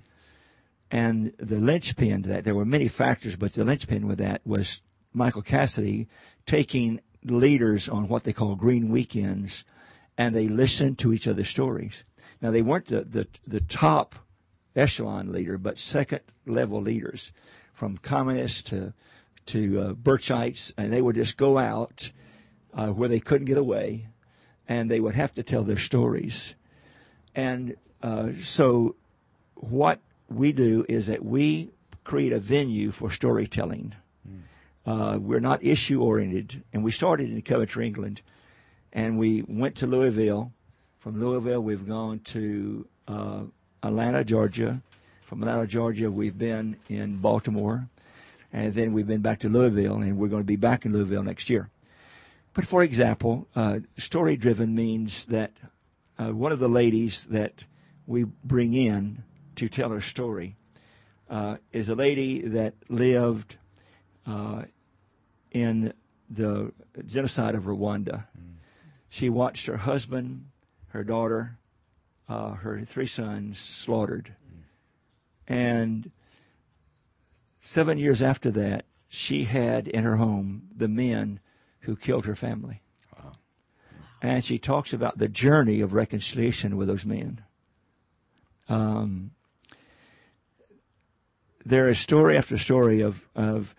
[0.90, 4.82] And the linchpin to that, there were many factors, but the linchpin with that was
[5.14, 6.08] Michael Cassidy
[6.46, 9.62] taking leaders on what they call green weekends,
[10.16, 12.02] and they listened to each other's stories.
[12.42, 14.16] Now they weren't the, the, the top
[14.74, 17.30] echelon leader, but second level leaders,
[17.72, 18.94] from communists to
[19.46, 22.10] to uh, Birchites, and they would just go out
[22.78, 24.06] uh, where they couldn't get away,
[24.68, 26.54] and they would have to tell their stories.
[27.34, 28.94] And uh, so,
[29.54, 29.98] what
[30.28, 31.70] we do is that we
[32.04, 33.94] create a venue for storytelling.
[34.26, 34.40] Mm.
[34.86, 38.22] Uh, we're not issue oriented, and we started in Coventry, England,
[38.92, 40.52] and we went to Louisville.
[41.00, 43.40] From Louisville, we've gone to uh,
[43.82, 44.82] Atlanta, Georgia.
[45.22, 47.88] From Atlanta, Georgia, we've been in Baltimore,
[48.52, 51.24] and then we've been back to Louisville, and we're going to be back in Louisville
[51.24, 51.70] next year.
[52.54, 55.52] But for example, uh, story driven means that
[56.18, 57.64] uh, one of the ladies that
[58.06, 59.22] we bring in
[59.56, 60.56] to tell her story
[61.30, 63.56] uh, is a lady that lived
[64.26, 64.62] uh,
[65.50, 65.92] in
[66.30, 66.72] the
[67.06, 68.24] genocide of Rwanda.
[68.36, 68.56] Mm.
[69.08, 70.46] She watched her husband,
[70.88, 71.58] her daughter,
[72.28, 74.34] uh, her three sons slaughtered.
[74.46, 74.62] Mm.
[75.46, 76.10] And
[77.60, 81.40] seven years after that, she had in her home the men
[81.80, 82.82] who killed her family.
[83.16, 83.32] Wow.
[84.20, 87.42] And she talks about the journey of reconciliation with those men.
[88.68, 89.30] Um,
[91.64, 93.74] there is story after story of of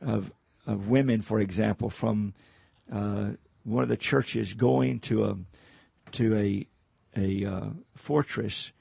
[0.00, 0.32] of,
[0.66, 2.34] of women, for example, from
[2.92, 3.30] uh,
[3.64, 5.36] one of the churches going to a
[6.12, 6.66] to a
[7.16, 8.72] a uh, fortress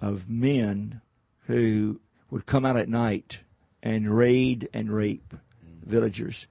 [0.00, 1.00] of men
[1.46, 3.38] who would come out at night
[3.82, 5.86] and raid and rape mm.
[5.86, 6.46] villagers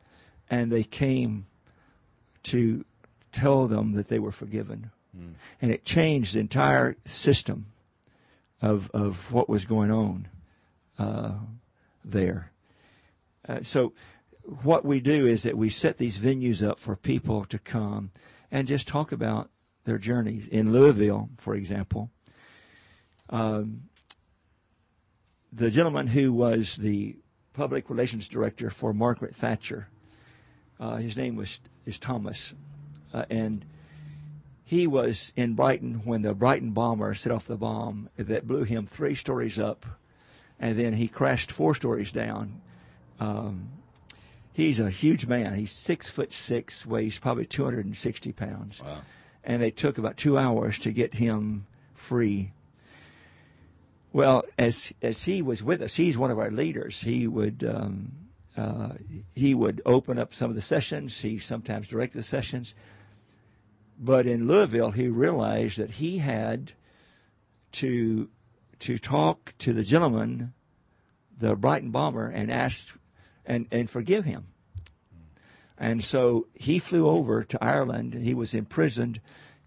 [0.49, 1.45] and they came
[2.43, 2.85] to
[3.31, 4.91] tell them that they were forgiven.
[5.17, 5.33] Mm.
[5.61, 7.67] And it changed the entire system
[8.61, 10.27] of, of what was going on
[10.97, 11.33] uh,
[12.03, 12.51] there.
[13.47, 13.93] Uh, so,
[14.63, 18.11] what we do is that we set these venues up for people to come
[18.49, 19.49] and just talk about
[19.83, 20.47] their journeys.
[20.47, 22.09] In Louisville, for example,
[23.29, 23.83] um,
[25.51, 27.17] the gentleman who was the
[27.53, 29.89] public relations director for Margaret Thatcher
[30.79, 32.53] uh, his name was is Thomas,
[33.13, 33.65] uh, and
[34.63, 38.85] he was in Brighton when the Brighton bomber set off the bomb that blew him
[38.85, 39.85] three stories up,
[40.59, 42.61] and then he crashed four stories down.
[43.19, 43.69] Um,
[44.51, 45.55] he's a huge man.
[45.55, 48.81] He's six foot six, weighs probably 260 pounds.
[48.83, 49.01] Wow.
[49.43, 52.51] And they took about two hours to get him free.
[54.11, 57.01] Well, as as he was with us, he's one of our leaders.
[57.01, 58.11] He would um,
[58.57, 58.93] uh,
[59.35, 61.21] he would open up some of the sessions.
[61.21, 62.73] He sometimes directed the sessions.
[63.99, 66.73] But in Louisville, he realized that he had
[67.73, 68.29] to
[68.79, 70.53] to talk to the gentleman,
[71.35, 72.97] the Brighton bomber, and ask
[73.45, 74.47] and and forgive him.
[75.77, 78.15] And so he flew over to Ireland.
[78.15, 79.21] He was imprisoned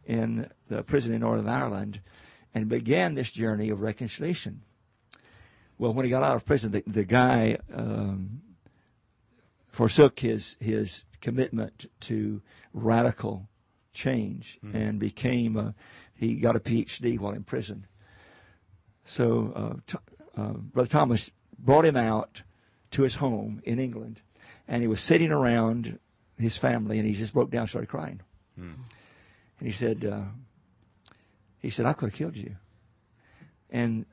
[0.05, 2.01] in the prison in Northern Ireland,
[2.53, 4.63] and began this journey of reconciliation.
[5.79, 8.43] Well, when he got out of prison, the, the guy um,
[9.71, 12.43] forsook his his commitment to
[12.73, 13.49] radical
[13.93, 14.75] change Hmm.
[14.77, 15.75] and became a,
[16.15, 17.87] he got a PhD while in prison.
[19.05, 20.03] So uh, Th-
[20.37, 22.43] uh, Brother Thomas brought him out
[22.93, 24.21] to his home in England,
[24.69, 25.99] and he was sitting around
[26.39, 28.21] his family, and he just broke down, and started crying,
[28.57, 28.73] Hmm.
[29.59, 30.25] and he said, uh,
[31.59, 32.57] he said, I could have killed you,
[33.69, 34.07] and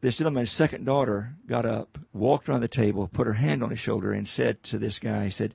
[0.00, 3.80] this gentleman's second daughter got up, walked around the table, put her hand on his
[3.80, 5.54] shoulder, and said to this guy, he said,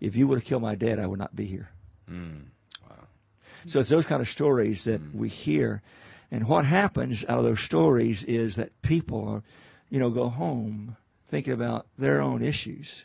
[0.00, 1.70] if you would have killed my dad, I would not be here.
[2.10, 2.46] Mm.
[2.88, 3.08] Wow.
[3.66, 5.82] So it's those kind of stories that we hear.
[6.30, 9.42] And what happens out of those stories is that people are,
[9.88, 13.04] you know, go home thinking about their own issues.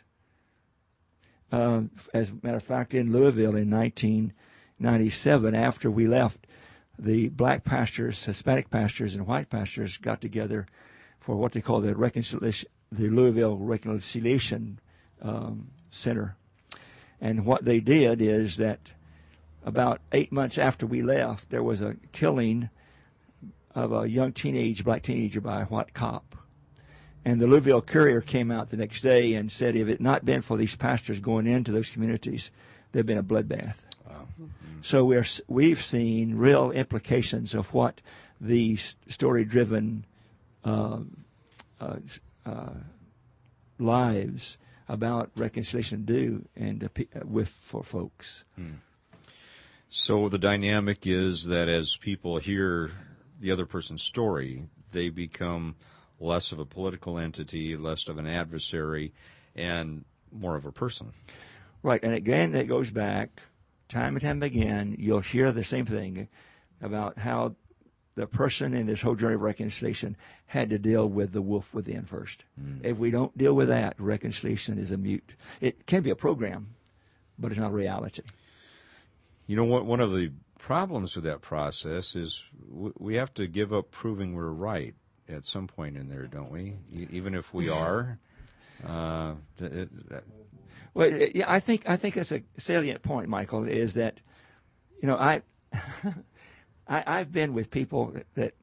[1.52, 6.46] Um, as a matter of fact, in Louisville in 1997, after we left,
[6.98, 10.66] the black pastors, Hispanic pastors, and white pastors got together
[11.20, 14.78] for what they call the reconciliation, the Louisville Reconciliation
[15.20, 16.36] um, Center.
[17.20, 18.80] And what they did is that
[19.64, 22.70] about eight months after we left, there was a killing
[23.74, 26.36] of a young teenage black teenager by a white cop.
[27.24, 30.24] And the Louisville Courier came out the next day and said, if it had not
[30.24, 32.52] been for these pastors going into those communities,
[32.96, 33.84] there'd been a bloodbath.
[34.08, 34.26] Wow.
[34.80, 38.00] So we're we've seen real implications of what
[38.40, 40.06] the story-driven
[40.64, 41.00] uh,
[41.78, 41.96] uh,
[42.46, 42.70] uh,
[43.78, 44.56] lives
[44.88, 46.88] about reconciliation do and uh,
[47.26, 48.44] with for folks.
[49.90, 52.92] So the dynamic is that as people hear
[53.38, 55.74] the other person's story, they become
[56.18, 59.12] less of a political entity, less of an adversary,
[59.54, 61.12] and more of a person.
[61.86, 63.42] Right, and again, that goes back
[63.88, 64.96] time and time again.
[64.98, 66.26] You'll hear the same thing
[66.82, 67.54] about how
[68.16, 70.16] the person in this whole journey of reconciliation
[70.46, 72.42] had to deal with the wolf within first.
[72.82, 75.34] If we don't deal with that, reconciliation is a mute.
[75.60, 76.74] It can be a program,
[77.38, 78.22] but it's not a reality.
[79.46, 79.86] You know what?
[79.86, 84.50] One of the problems with that process is we have to give up proving we're
[84.50, 84.96] right
[85.28, 86.74] at some point in there, don't we?
[87.12, 88.18] Even if we are.
[88.84, 90.24] Uh, th- it- that-
[90.96, 93.68] Well, yeah, I think I think that's a salient point, Michael.
[93.68, 94.20] Is that
[95.02, 95.42] you know I,
[96.88, 98.54] I I've been with people that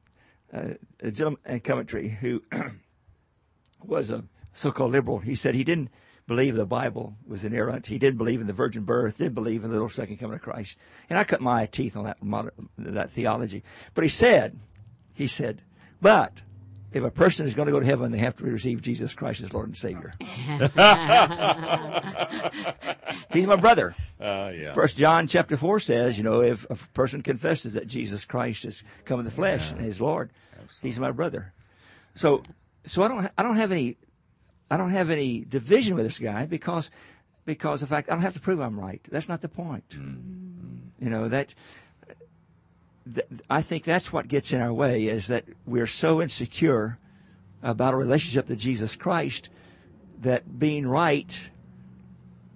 [0.52, 2.42] uh, a gentleman in Coventry who
[3.84, 5.20] was a so-called liberal.
[5.20, 5.90] He said he didn't
[6.26, 7.86] believe the Bible was inerrant.
[7.86, 9.18] He didn't believe in the virgin birth.
[9.18, 10.76] Didn't believe in the little second coming of Christ.
[11.08, 13.62] And I cut my teeth on that modern, that theology.
[13.94, 14.58] But he said,
[15.12, 15.62] he said,
[16.00, 16.40] but
[16.94, 19.42] if a person is going to go to heaven, they have to receive Jesus Christ
[19.42, 20.12] as Lord and Savior.
[23.32, 23.96] He's my brother.
[24.20, 24.72] uh, yeah.
[24.72, 28.84] First John chapter four says, you know, if a person confesses that Jesus Christ has
[29.04, 30.30] come in the flesh and is Lord,
[30.82, 31.52] he's my brother.
[32.14, 32.44] So,
[32.84, 33.96] so I don't, I don't have any,
[34.70, 36.90] I don't have any division with this guy because,
[37.44, 39.00] because of the fact I don't have to prove I'm right.
[39.10, 39.84] That's not the point.
[41.00, 41.54] You know that.
[43.12, 46.98] Th- I think that's what gets in our way is that we're so insecure
[47.62, 49.48] about a relationship to Jesus Christ
[50.20, 51.50] that being right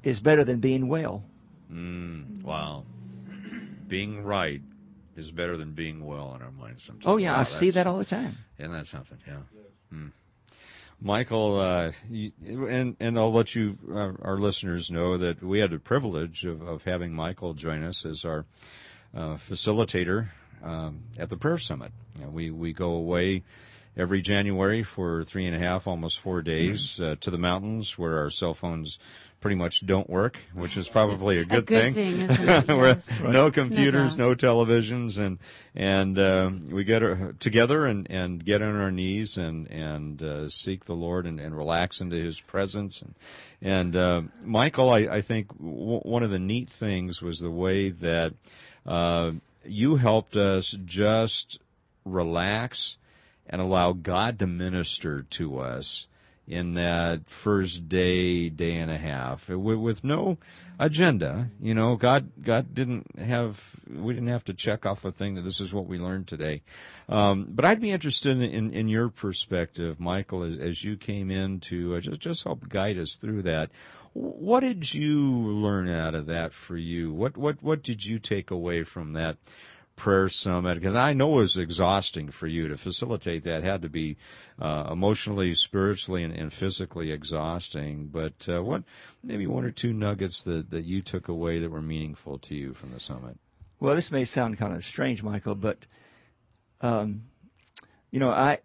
[0.02, 1.24] is better than being well.
[1.72, 2.84] Mm, wow.
[3.86, 4.62] Being right
[5.16, 7.06] is better than being well in our minds sometimes.
[7.06, 8.38] Oh yeah, Wow, I see that all the time.
[8.58, 9.18] Isn't that something?
[9.26, 9.38] Yeah.
[9.90, 10.08] Hmm.
[11.00, 12.32] Michael, uh, you,
[12.66, 16.60] and and I'll let you, uh, our listeners, know that we had the privilege of,
[16.60, 18.46] of having Michael join us as our
[19.14, 20.30] uh, facilitator
[20.62, 21.92] um, at the prayer summit.
[22.16, 23.42] You know, we we go away
[23.96, 28.18] every January for three and a half, almost four days uh, to the mountains where
[28.18, 28.98] our cell phones
[29.40, 32.26] pretty much don't work, which is probably a good, good thing?
[32.76, 33.20] Where Yes.
[33.22, 34.18] no computers, doubt.
[34.18, 35.38] no televisions, and
[35.76, 40.48] and uh, we get our, together and, and get on our knees and and uh,
[40.48, 43.00] seek the Lord and, and relax into His presence.
[43.00, 43.14] And
[43.62, 47.90] and uh, Michael, I, I think w- one of the neat things was the way
[47.90, 48.34] that.
[49.70, 51.58] You helped us just
[52.04, 52.96] relax
[53.46, 56.06] and allow God to minister to us
[56.48, 60.38] in that first day, day and a half, with, no
[60.78, 61.50] agenda.
[61.60, 65.42] You know, God, God didn't have, we didn't have to check off a thing that
[65.42, 66.62] this is what we learned today.
[67.08, 71.30] Um, but I'd be interested in, in, in your perspective, Michael, as, as, you came
[71.30, 73.70] in to uh, just, just help guide us through that.
[74.12, 77.12] What did you learn out of that for you?
[77.12, 79.38] What, what, what did you take away from that?
[79.98, 83.82] prayer summit because I know it was exhausting for you to facilitate that It had
[83.82, 84.16] to be
[84.58, 88.06] uh, emotionally, spiritually, and, and, physically exhausting.
[88.06, 88.84] But uh, what
[89.22, 92.72] maybe one or two nuggets that, that you took away that were meaningful to you
[92.72, 93.36] from the summit?
[93.80, 95.78] Well, this may sound kind of strange, Michael, but
[96.80, 97.24] um,
[98.10, 98.60] you know I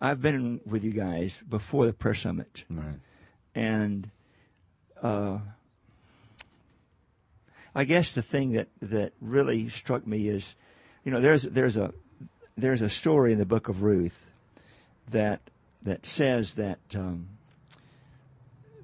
[0.00, 3.00] I've been with you guys before the prayer summit, right.
[3.54, 4.10] and.
[5.02, 5.38] Uh,
[7.74, 10.56] I guess the thing that, that really struck me is,
[11.04, 11.92] you know, there's there's a
[12.56, 14.28] there's a story in the book of Ruth
[15.10, 15.40] that
[15.82, 17.28] that says that um,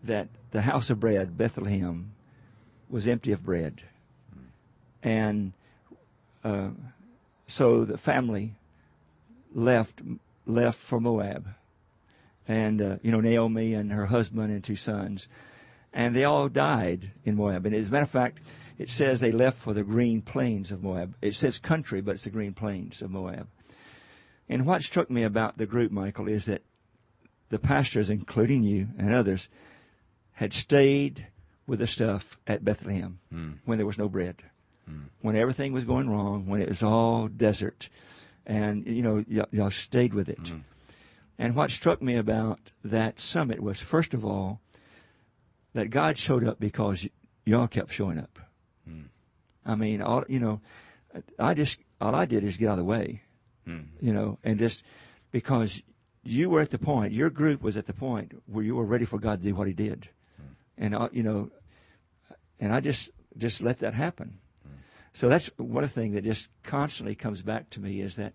[0.03, 2.13] that the house of bread, Bethlehem,
[2.89, 3.83] was empty of bread,
[5.03, 5.53] and
[6.45, 6.69] uh,
[7.47, 8.55] so the family
[9.55, 10.01] left
[10.47, 11.49] left for Moab,
[12.47, 15.29] and uh, you know Naomi and her husband and two sons,
[15.97, 17.65] and they all died in Moab.
[17.65, 18.39] And as a matter of fact,
[18.77, 21.17] it says they left for the green plains of Moab.
[21.23, 23.49] It says country, but it's the green plains of Moab.
[24.47, 26.63] And what struck me about the group, Michael, is that
[27.49, 29.49] the pastors, including you and others,
[30.33, 31.29] had stayed
[31.67, 33.55] with the stuff at Bethlehem mm.
[33.65, 34.43] when there was no bread,
[34.89, 35.05] mm.
[35.23, 37.89] when everything was going wrong, when it was all desert.
[38.45, 40.43] And, you know, y- y'all stayed with it.
[40.43, 40.61] Mm.
[41.39, 44.61] And what struck me about that summit was, first of all,
[45.77, 47.11] that God showed up because y-
[47.45, 48.39] y'all kept showing up.
[48.89, 49.07] Mm.
[49.65, 50.61] I mean, all you know,
[51.39, 53.23] I just all I did is get out of the way,
[53.67, 53.87] mm.
[54.01, 54.83] you know, and just
[55.31, 55.83] because
[56.23, 59.05] you were at the point, your group was at the point where you were ready
[59.05, 60.09] for God to do what He did,
[60.41, 60.55] mm.
[60.77, 61.51] and uh, you know,
[62.59, 64.39] and I just just let that happen.
[65.13, 68.35] So that's one thing that just constantly comes back to me is that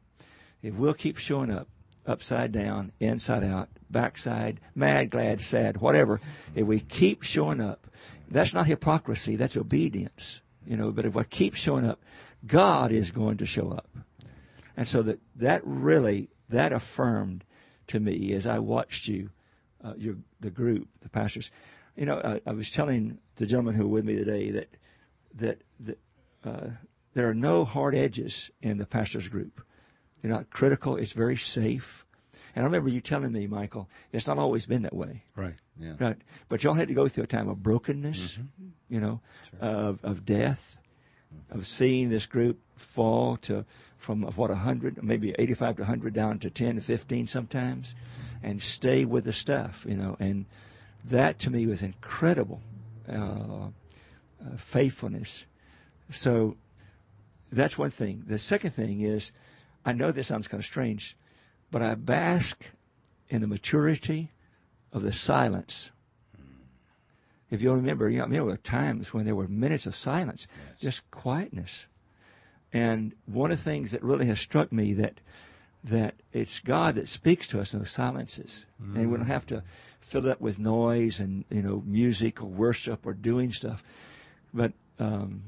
[0.63, 1.67] if we'll keep showing up
[2.05, 6.19] upside down, inside out, backside, mad, glad, sad, whatever,
[6.55, 7.87] if we keep showing up,
[8.29, 10.41] that's not hypocrisy, that's obedience.
[10.65, 12.01] You know, but if I keep showing up,
[12.45, 13.89] God is going to show up.
[14.77, 17.43] And so that, that really, that affirmed
[17.87, 19.31] to me as I watched you,
[19.83, 21.51] uh, your, the group, the pastors.
[21.95, 24.69] You know, I, I, was telling the gentleman who were with me today that,
[25.35, 25.99] that, that
[26.45, 26.69] uh,
[27.13, 29.61] there are no hard edges in the pastors group.
[30.22, 30.95] They're not critical.
[30.95, 32.05] It's very safe.
[32.55, 35.24] And I remember you telling me, Michael, it's not always been that way.
[35.36, 35.55] Right.
[35.80, 35.93] Yeah.
[35.99, 36.17] Right.
[36.49, 38.67] But y'all had to go through a time of brokenness, mm-hmm.
[38.89, 39.69] you know, sure.
[39.69, 40.78] of, of death,
[41.34, 41.59] mm-hmm.
[41.59, 43.65] of seeing this group fall to
[43.97, 47.93] from what 100, maybe 85 to 100 down to 10 to 15 sometimes,
[48.41, 50.17] and stay with the stuff, you know.
[50.19, 50.45] And
[51.05, 52.61] that to me was incredible
[53.07, 53.69] uh, uh,
[54.57, 55.45] faithfulness.
[56.09, 56.57] So
[57.51, 58.24] that's one thing.
[58.26, 59.32] The second thing is,
[59.86, 61.17] I know this sounds kind of strange,
[61.71, 62.63] but I bask
[63.29, 64.32] in the maturity
[64.91, 65.91] of the silence.
[67.49, 70.79] If you'll remember, you know, there were times when there were minutes of silence, yes.
[70.79, 71.86] just quietness.
[72.71, 75.19] And one of the things that really has struck me that
[75.84, 78.95] that it's God that speaks to us in those silences, mm.
[78.95, 79.63] and we don't have to
[79.99, 83.84] fill it up with noise and you know music or worship or doing stuff.
[84.53, 85.43] But um,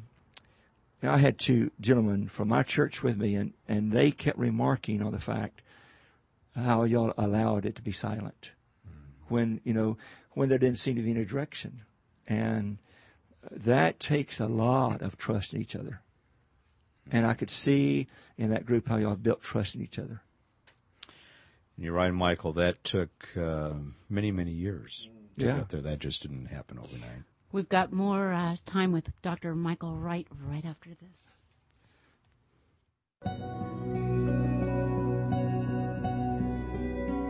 [1.04, 5.12] I had two gentlemen from my church with me, and and they kept remarking on
[5.12, 5.62] the fact
[6.56, 8.52] how y'all allowed it to be silent
[9.28, 9.98] when you know
[10.32, 11.84] when there didn't seem to be any direction,
[12.28, 12.78] and
[13.52, 16.02] that takes a lot of trust in each other.
[17.12, 20.22] And I could see in that group how y'all built trust in each other.
[21.76, 22.54] And you're right, Michael.
[22.54, 23.74] That took uh,
[24.10, 25.58] many, many years to yeah.
[25.58, 25.82] get there.
[25.82, 27.24] That just didn't happen overnight.
[27.54, 29.54] We've got more uh, time with Dr.
[29.54, 31.44] Michael Wright right after this.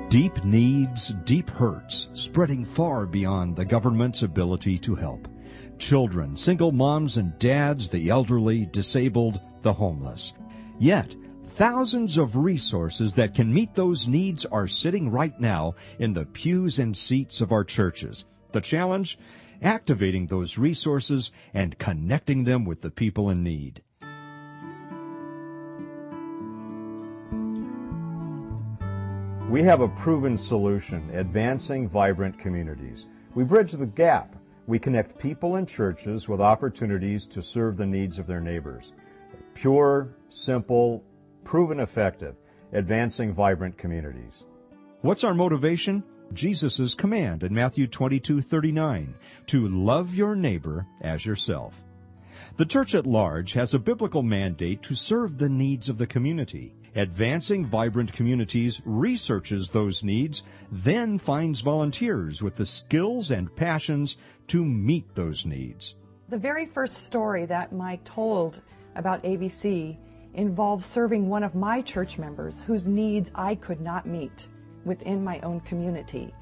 [0.09, 5.27] Deep needs, deep hurts, spreading far beyond the government's ability to help.
[5.77, 10.31] Children, single moms and dads, the elderly, disabled, the homeless.
[10.79, 11.13] Yet,
[11.57, 16.79] thousands of resources that can meet those needs are sitting right now in the pews
[16.79, 18.25] and seats of our churches.
[18.53, 19.17] The challenge?
[19.63, 23.81] Activating those resources and connecting them with the people in need.
[29.49, 33.07] We have a proven solution, advancing vibrant communities.
[33.35, 34.35] We bridge the gap.
[34.67, 38.93] We connect people and churches with opportunities to serve the needs of their neighbors.
[39.53, 41.03] pure, simple,
[41.43, 42.35] proven effective,
[42.71, 44.45] advancing vibrant communities.
[45.01, 46.03] What's our motivation?
[46.31, 49.13] Jesus' command in Matthew 22:39
[49.47, 51.75] to love your neighbor as yourself.
[52.57, 56.75] The church at large has a biblical mandate to serve the needs of the community.
[56.95, 64.17] Advancing Vibrant Communities researches those needs, then finds volunteers with the skills and passions
[64.47, 65.95] to meet those needs.
[66.29, 68.61] The very first story that Mike told
[68.95, 69.97] about AVC
[70.35, 74.47] involved serving one of my church members whose needs I could not meet
[74.85, 76.33] within my own community.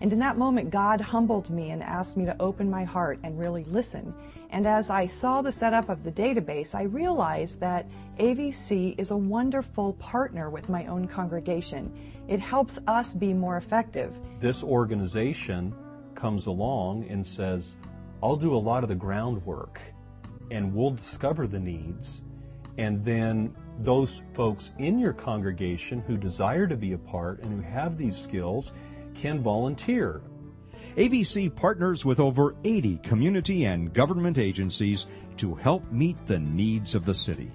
[0.00, 3.38] And in that moment, God humbled me and asked me to open my heart and
[3.38, 4.12] really listen.
[4.50, 7.86] And as I saw the setup of the database, I realized that
[8.18, 11.92] AVC is a wonderful partner with my own congregation.
[12.28, 14.18] It helps us be more effective.
[14.40, 15.74] This organization
[16.16, 17.76] comes along and says,
[18.22, 19.80] I'll do a lot of the groundwork
[20.50, 22.23] and we'll discover the needs.
[22.78, 27.70] And then those folks in your congregation who desire to be a part and who
[27.70, 28.72] have these skills
[29.14, 30.22] can volunteer.
[30.96, 35.06] AVC partners with over 80 community and government agencies
[35.38, 37.50] to help meet the needs of the city.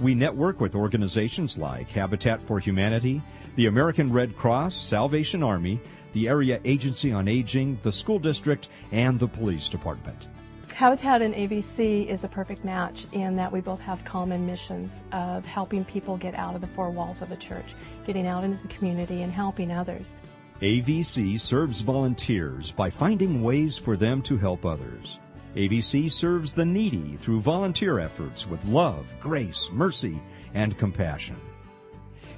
[0.00, 3.22] We network with organizations like Habitat for Humanity,
[3.56, 5.80] the American Red Cross, Salvation Army,
[6.12, 10.28] the Area Agency on Aging, the school district, and the police department.
[10.74, 15.46] Habitat and AVC is a perfect match in that we both have common missions of
[15.46, 18.74] helping people get out of the four walls of a church, getting out into the
[18.74, 20.16] community and helping others.
[20.62, 25.20] AVC serves volunteers by finding ways for them to help others.
[25.54, 30.20] AVC serves the needy through volunteer efforts with love, grace, mercy,
[30.54, 31.40] and compassion.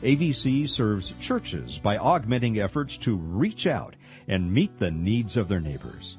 [0.02, 3.96] AVC serves churches by augmenting efforts to reach out
[4.28, 6.18] and meet the needs of their neighbors.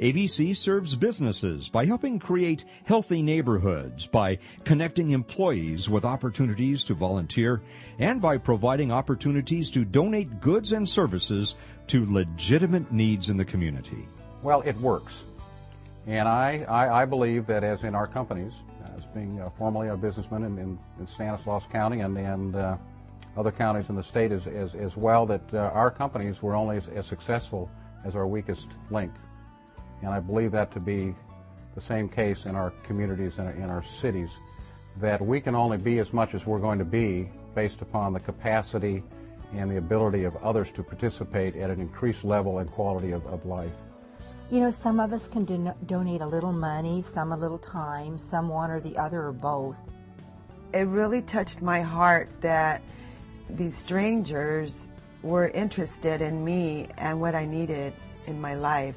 [0.00, 7.60] AVC serves businesses by helping create healthy neighborhoods, by connecting employees with opportunities to volunteer,
[7.98, 11.54] and by providing opportunities to donate goods and services
[11.88, 14.08] to legitimate needs in the community.
[14.42, 15.26] Well, it works.
[16.06, 18.62] And I, I, I believe that as in our companies,
[18.96, 22.78] as being uh, formerly a businessman in, in, in, Stanislaus County and, and uh,
[23.36, 26.78] other counties in the state as, as, as well, that uh, our companies were only
[26.78, 27.70] as, as successful
[28.06, 29.12] as our weakest link.
[30.02, 31.14] And I believe that to be
[31.74, 34.38] the same case in our communities and in our cities,
[35.00, 38.20] that we can only be as much as we're going to be based upon the
[38.20, 39.02] capacity
[39.54, 43.44] and the ability of others to participate at an increased level and quality of, of
[43.44, 43.72] life.
[44.50, 48.18] You know, some of us can do- donate a little money, some a little time,
[48.18, 49.80] some one or the other or both.
[50.72, 52.82] It really touched my heart that
[53.48, 54.90] these strangers
[55.22, 57.92] were interested in me and what I needed
[58.26, 58.96] in my life.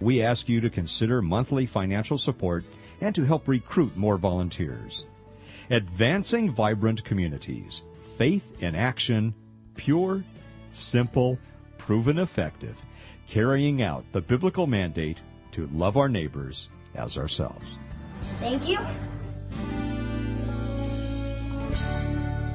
[0.00, 2.64] We ask you to consider monthly financial support
[3.00, 5.06] and to help recruit more volunteers.
[5.70, 7.82] Advancing Vibrant Communities.
[8.16, 9.34] Faith in action,
[9.76, 10.24] pure,
[10.72, 11.38] simple,
[11.78, 12.76] proven effective,
[13.28, 15.18] carrying out the biblical mandate
[15.52, 17.64] to love our neighbors as ourselves.
[18.40, 18.78] Thank you.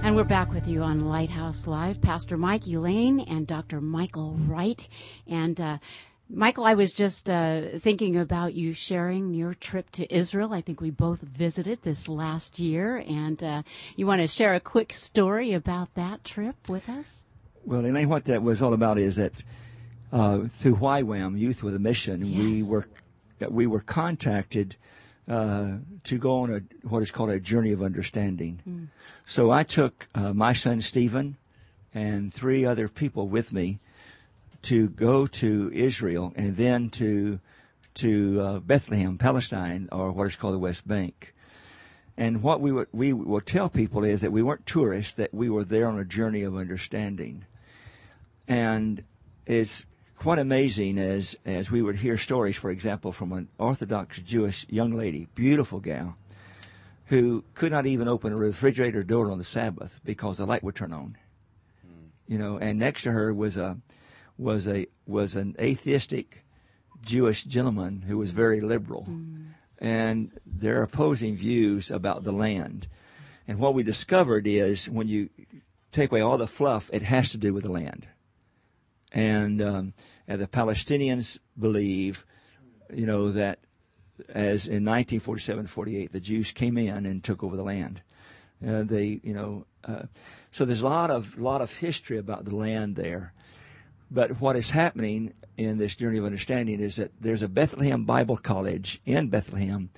[0.04, 2.00] And we're back with you on Lighthouse Live.
[2.00, 3.82] Pastor Mike Elaine and Dr.
[3.82, 4.88] Michael Wright.
[5.26, 5.80] And uh,
[6.30, 10.54] Michael, I was just uh, thinking about you sharing your trip to Israel.
[10.54, 13.62] I think we both visited this last year, and uh,
[13.96, 17.24] you want to share a quick story about that trip with us?
[17.64, 19.34] Well, Elaine, what that was all about is that
[20.12, 22.40] uh, through YWAM, Youth with a Mission, yes.
[22.40, 22.88] we were
[23.50, 24.78] we were contacted
[25.28, 25.74] uh,
[26.06, 28.62] to go on a what is called a journey of understanding.
[28.68, 28.88] Mm.
[29.28, 31.38] So I took uh, my son Stephen
[31.94, 33.80] and three other people with me
[34.66, 37.40] to go to Israel and then to
[37.94, 41.34] to uh, Bethlehem, Palestine, or what is called the West Bank.
[42.18, 45.50] And what we would, we will tell people is that we weren't tourists; that we
[45.50, 47.46] were there on a journey of understanding.
[48.48, 49.04] And
[49.46, 49.86] it's
[50.18, 54.92] quite amazing as as we would hear stories, for example, from an Orthodox Jewish young
[54.92, 56.18] lady, beautiful gal,
[57.06, 60.76] who could not even open a refrigerator door on the Sabbath because the light would
[60.76, 61.18] turn on.
[61.86, 62.08] Mm.
[62.28, 63.78] You know, and next to her was a
[64.38, 66.46] was a was an atheistic
[67.02, 69.48] Jewish gentleman who was very liberal, mm.
[69.80, 72.88] and their opposing views about the land.
[73.48, 75.30] And what we discovered is when you
[75.92, 78.08] take away all the fluff, it has to do with the land.
[79.12, 79.94] And, um,
[80.28, 82.26] and the Palestinians believe,
[82.94, 83.60] you know, that
[84.30, 88.02] as in 1947-48, the Jews came in and took over the land.
[88.66, 90.04] Uh, they, you know, uh,
[90.52, 93.34] so there's a lot of lot of history about the land there.
[94.10, 98.38] But what is happening in this journey of understanding is that there's a Bethlehem Bible
[98.38, 99.90] College in Bethlehem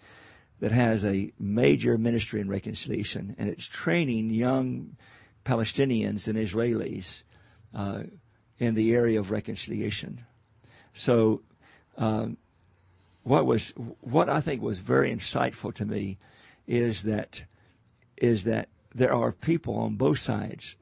[0.60, 4.96] that has a major ministry in reconciliation, and it's training young
[5.46, 7.24] Palestinians and Israelis
[7.74, 8.04] uh,
[8.58, 10.26] in the area of reconciliation.
[10.94, 11.42] So,
[11.98, 12.38] um,
[13.24, 13.70] what was
[14.02, 16.18] what I think was very insightful to me
[16.66, 17.44] is that
[18.16, 20.76] is that there are people on both sides,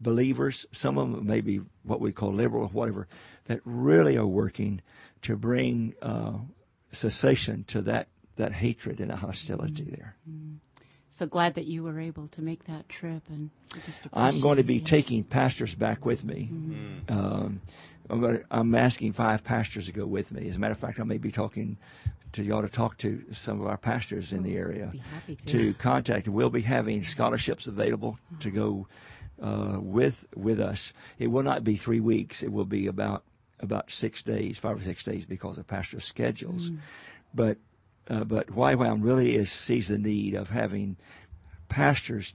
[0.00, 3.06] believers, some of them may be what we call liberal or whatever,
[3.44, 4.82] that really are working
[5.22, 6.32] to bring uh,
[6.92, 9.94] cessation to that that hatred and the hostility mm-hmm.
[9.94, 10.16] there.
[11.10, 13.48] So glad that you were able to make that trip, and
[14.12, 16.50] I'm going to be taking pastors back with me.
[16.52, 17.18] Mm-hmm.
[17.18, 17.62] Um,
[18.10, 20.46] I'm, to, I'm asking five pastors to go with me.
[20.46, 21.78] As a matter of fact, I may be talking
[22.32, 24.92] to y'all to talk to some of our pastors in the area
[25.26, 25.34] to.
[25.46, 25.74] to.
[25.74, 26.28] contact.
[26.28, 28.86] We'll be having scholarships available to go
[29.40, 30.92] uh, with with us.
[31.18, 32.42] It will not be three weeks.
[32.42, 33.24] It will be about
[33.60, 36.70] about six days, five or six days, because of pastor schedules.
[36.70, 36.78] Mm.
[37.34, 37.58] But
[38.08, 40.96] uh, but YWAM really is sees the need of having
[41.68, 42.34] pastors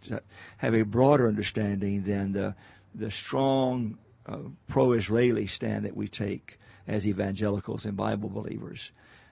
[0.58, 2.56] have a broader understanding than the
[2.93, 4.38] the strong uh,
[4.68, 8.91] pro-Israeli stand that we take as evangelicals and Bible believers,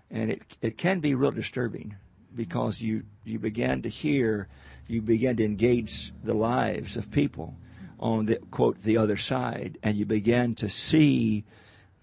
[0.09, 1.95] and it it can be real disturbing
[2.35, 4.47] because you you begin to hear,
[4.87, 7.55] you begin to engage the lives of people
[7.99, 11.43] on the quote the other side, and you begin to see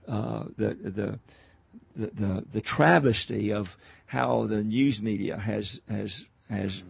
[0.08, 1.18] uh, the the
[1.96, 6.82] the, the, the travesty of how the news media has has has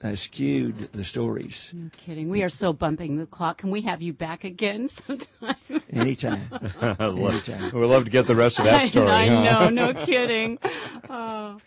[0.00, 1.70] has skewed the stories.
[1.74, 2.30] No kidding.
[2.30, 3.58] We are so bumping the clock.
[3.58, 5.56] Can we have you back again sometime?
[5.90, 6.48] Anytime.
[6.80, 7.72] Anytime.
[7.72, 9.10] We'd love to get the rest of that story.
[9.10, 9.70] I, I huh?
[9.70, 9.92] know.
[9.92, 10.58] No kidding.
[11.10, 11.60] Oh.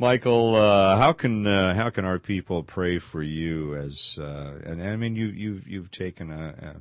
[0.00, 4.80] Michael, uh, how can uh, how can our people pray for you as uh, and,
[4.80, 6.76] and, I mean you you've you've taken a,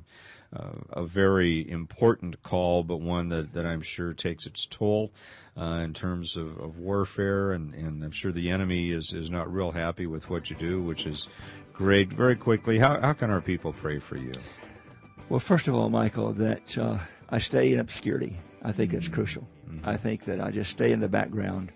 [0.54, 5.12] a a very important call, but one that, that I'm sure takes its toll
[5.60, 9.52] uh, in terms of, of warfare, and, and I'm sure the enemy is, is not
[9.54, 11.28] real happy with what you do, which is
[11.74, 12.14] great.
[12.14, 14.32] Very quickly, how, how can our people pray for you?
[15.28, 17.00] Well, first of all, Michael, that uh,
[17.30, 18.38] I stay in obscurity.
[18.64, 19.46] I think it's crucial.
[19.70, 19.88] Mm-hmm.
[19.88, 21.74] I think that I just stay in the background.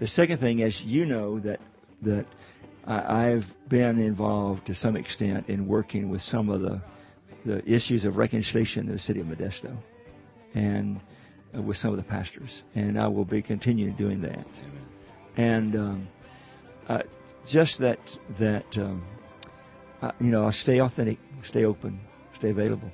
[0.00, 1.60] The second thing is, you know that
[2.02, 2.26] that
[2.86, 6.80] I, I've been involved to some extent in working with some of the
[7.44, 9.76] the issues of reconciliation in the city of Modesto
[10.54, 11.00] and
[11.54, 12.62] uh, with some of the pastors.
[12.74, 14.32] And I will be continuing doing that.
[14.32, 14.86] Amen.
[15.36, 16.08] And um,
[16.88, 17.02] uh,
[17.46, 19.02] just that, that um,
[20.02, 22.00] I, you know, I stay authentic, stay open,
[22.32, 22.90] stay available.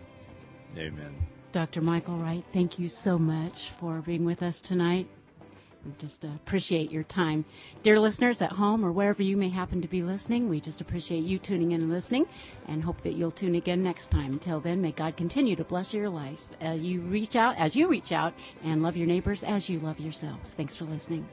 [0.76, 1.14] Amen.
[1.52, 1.80] Dr.
[1.80, 5.09] Michael Wright, thank you so much for being with us tonight.
[5.99, 7.45] Just appreciate your time.
[7.82, 11.24] Dear listeners at home or wherever you may happen to be listening, we just appreciate
[11.24, 12.26] you tuning in and listening
[12.68, 14.32] and hope that you'll tune again next time.
[14.32, 16.51] Until then, may God continue to bless your lives.
[16.64, 20.01] Uh, you reach out as you reach out and love your neighbors as you love
[20.01, 20.51] yourselves.
[20.51, 21.26] Thanks for listening.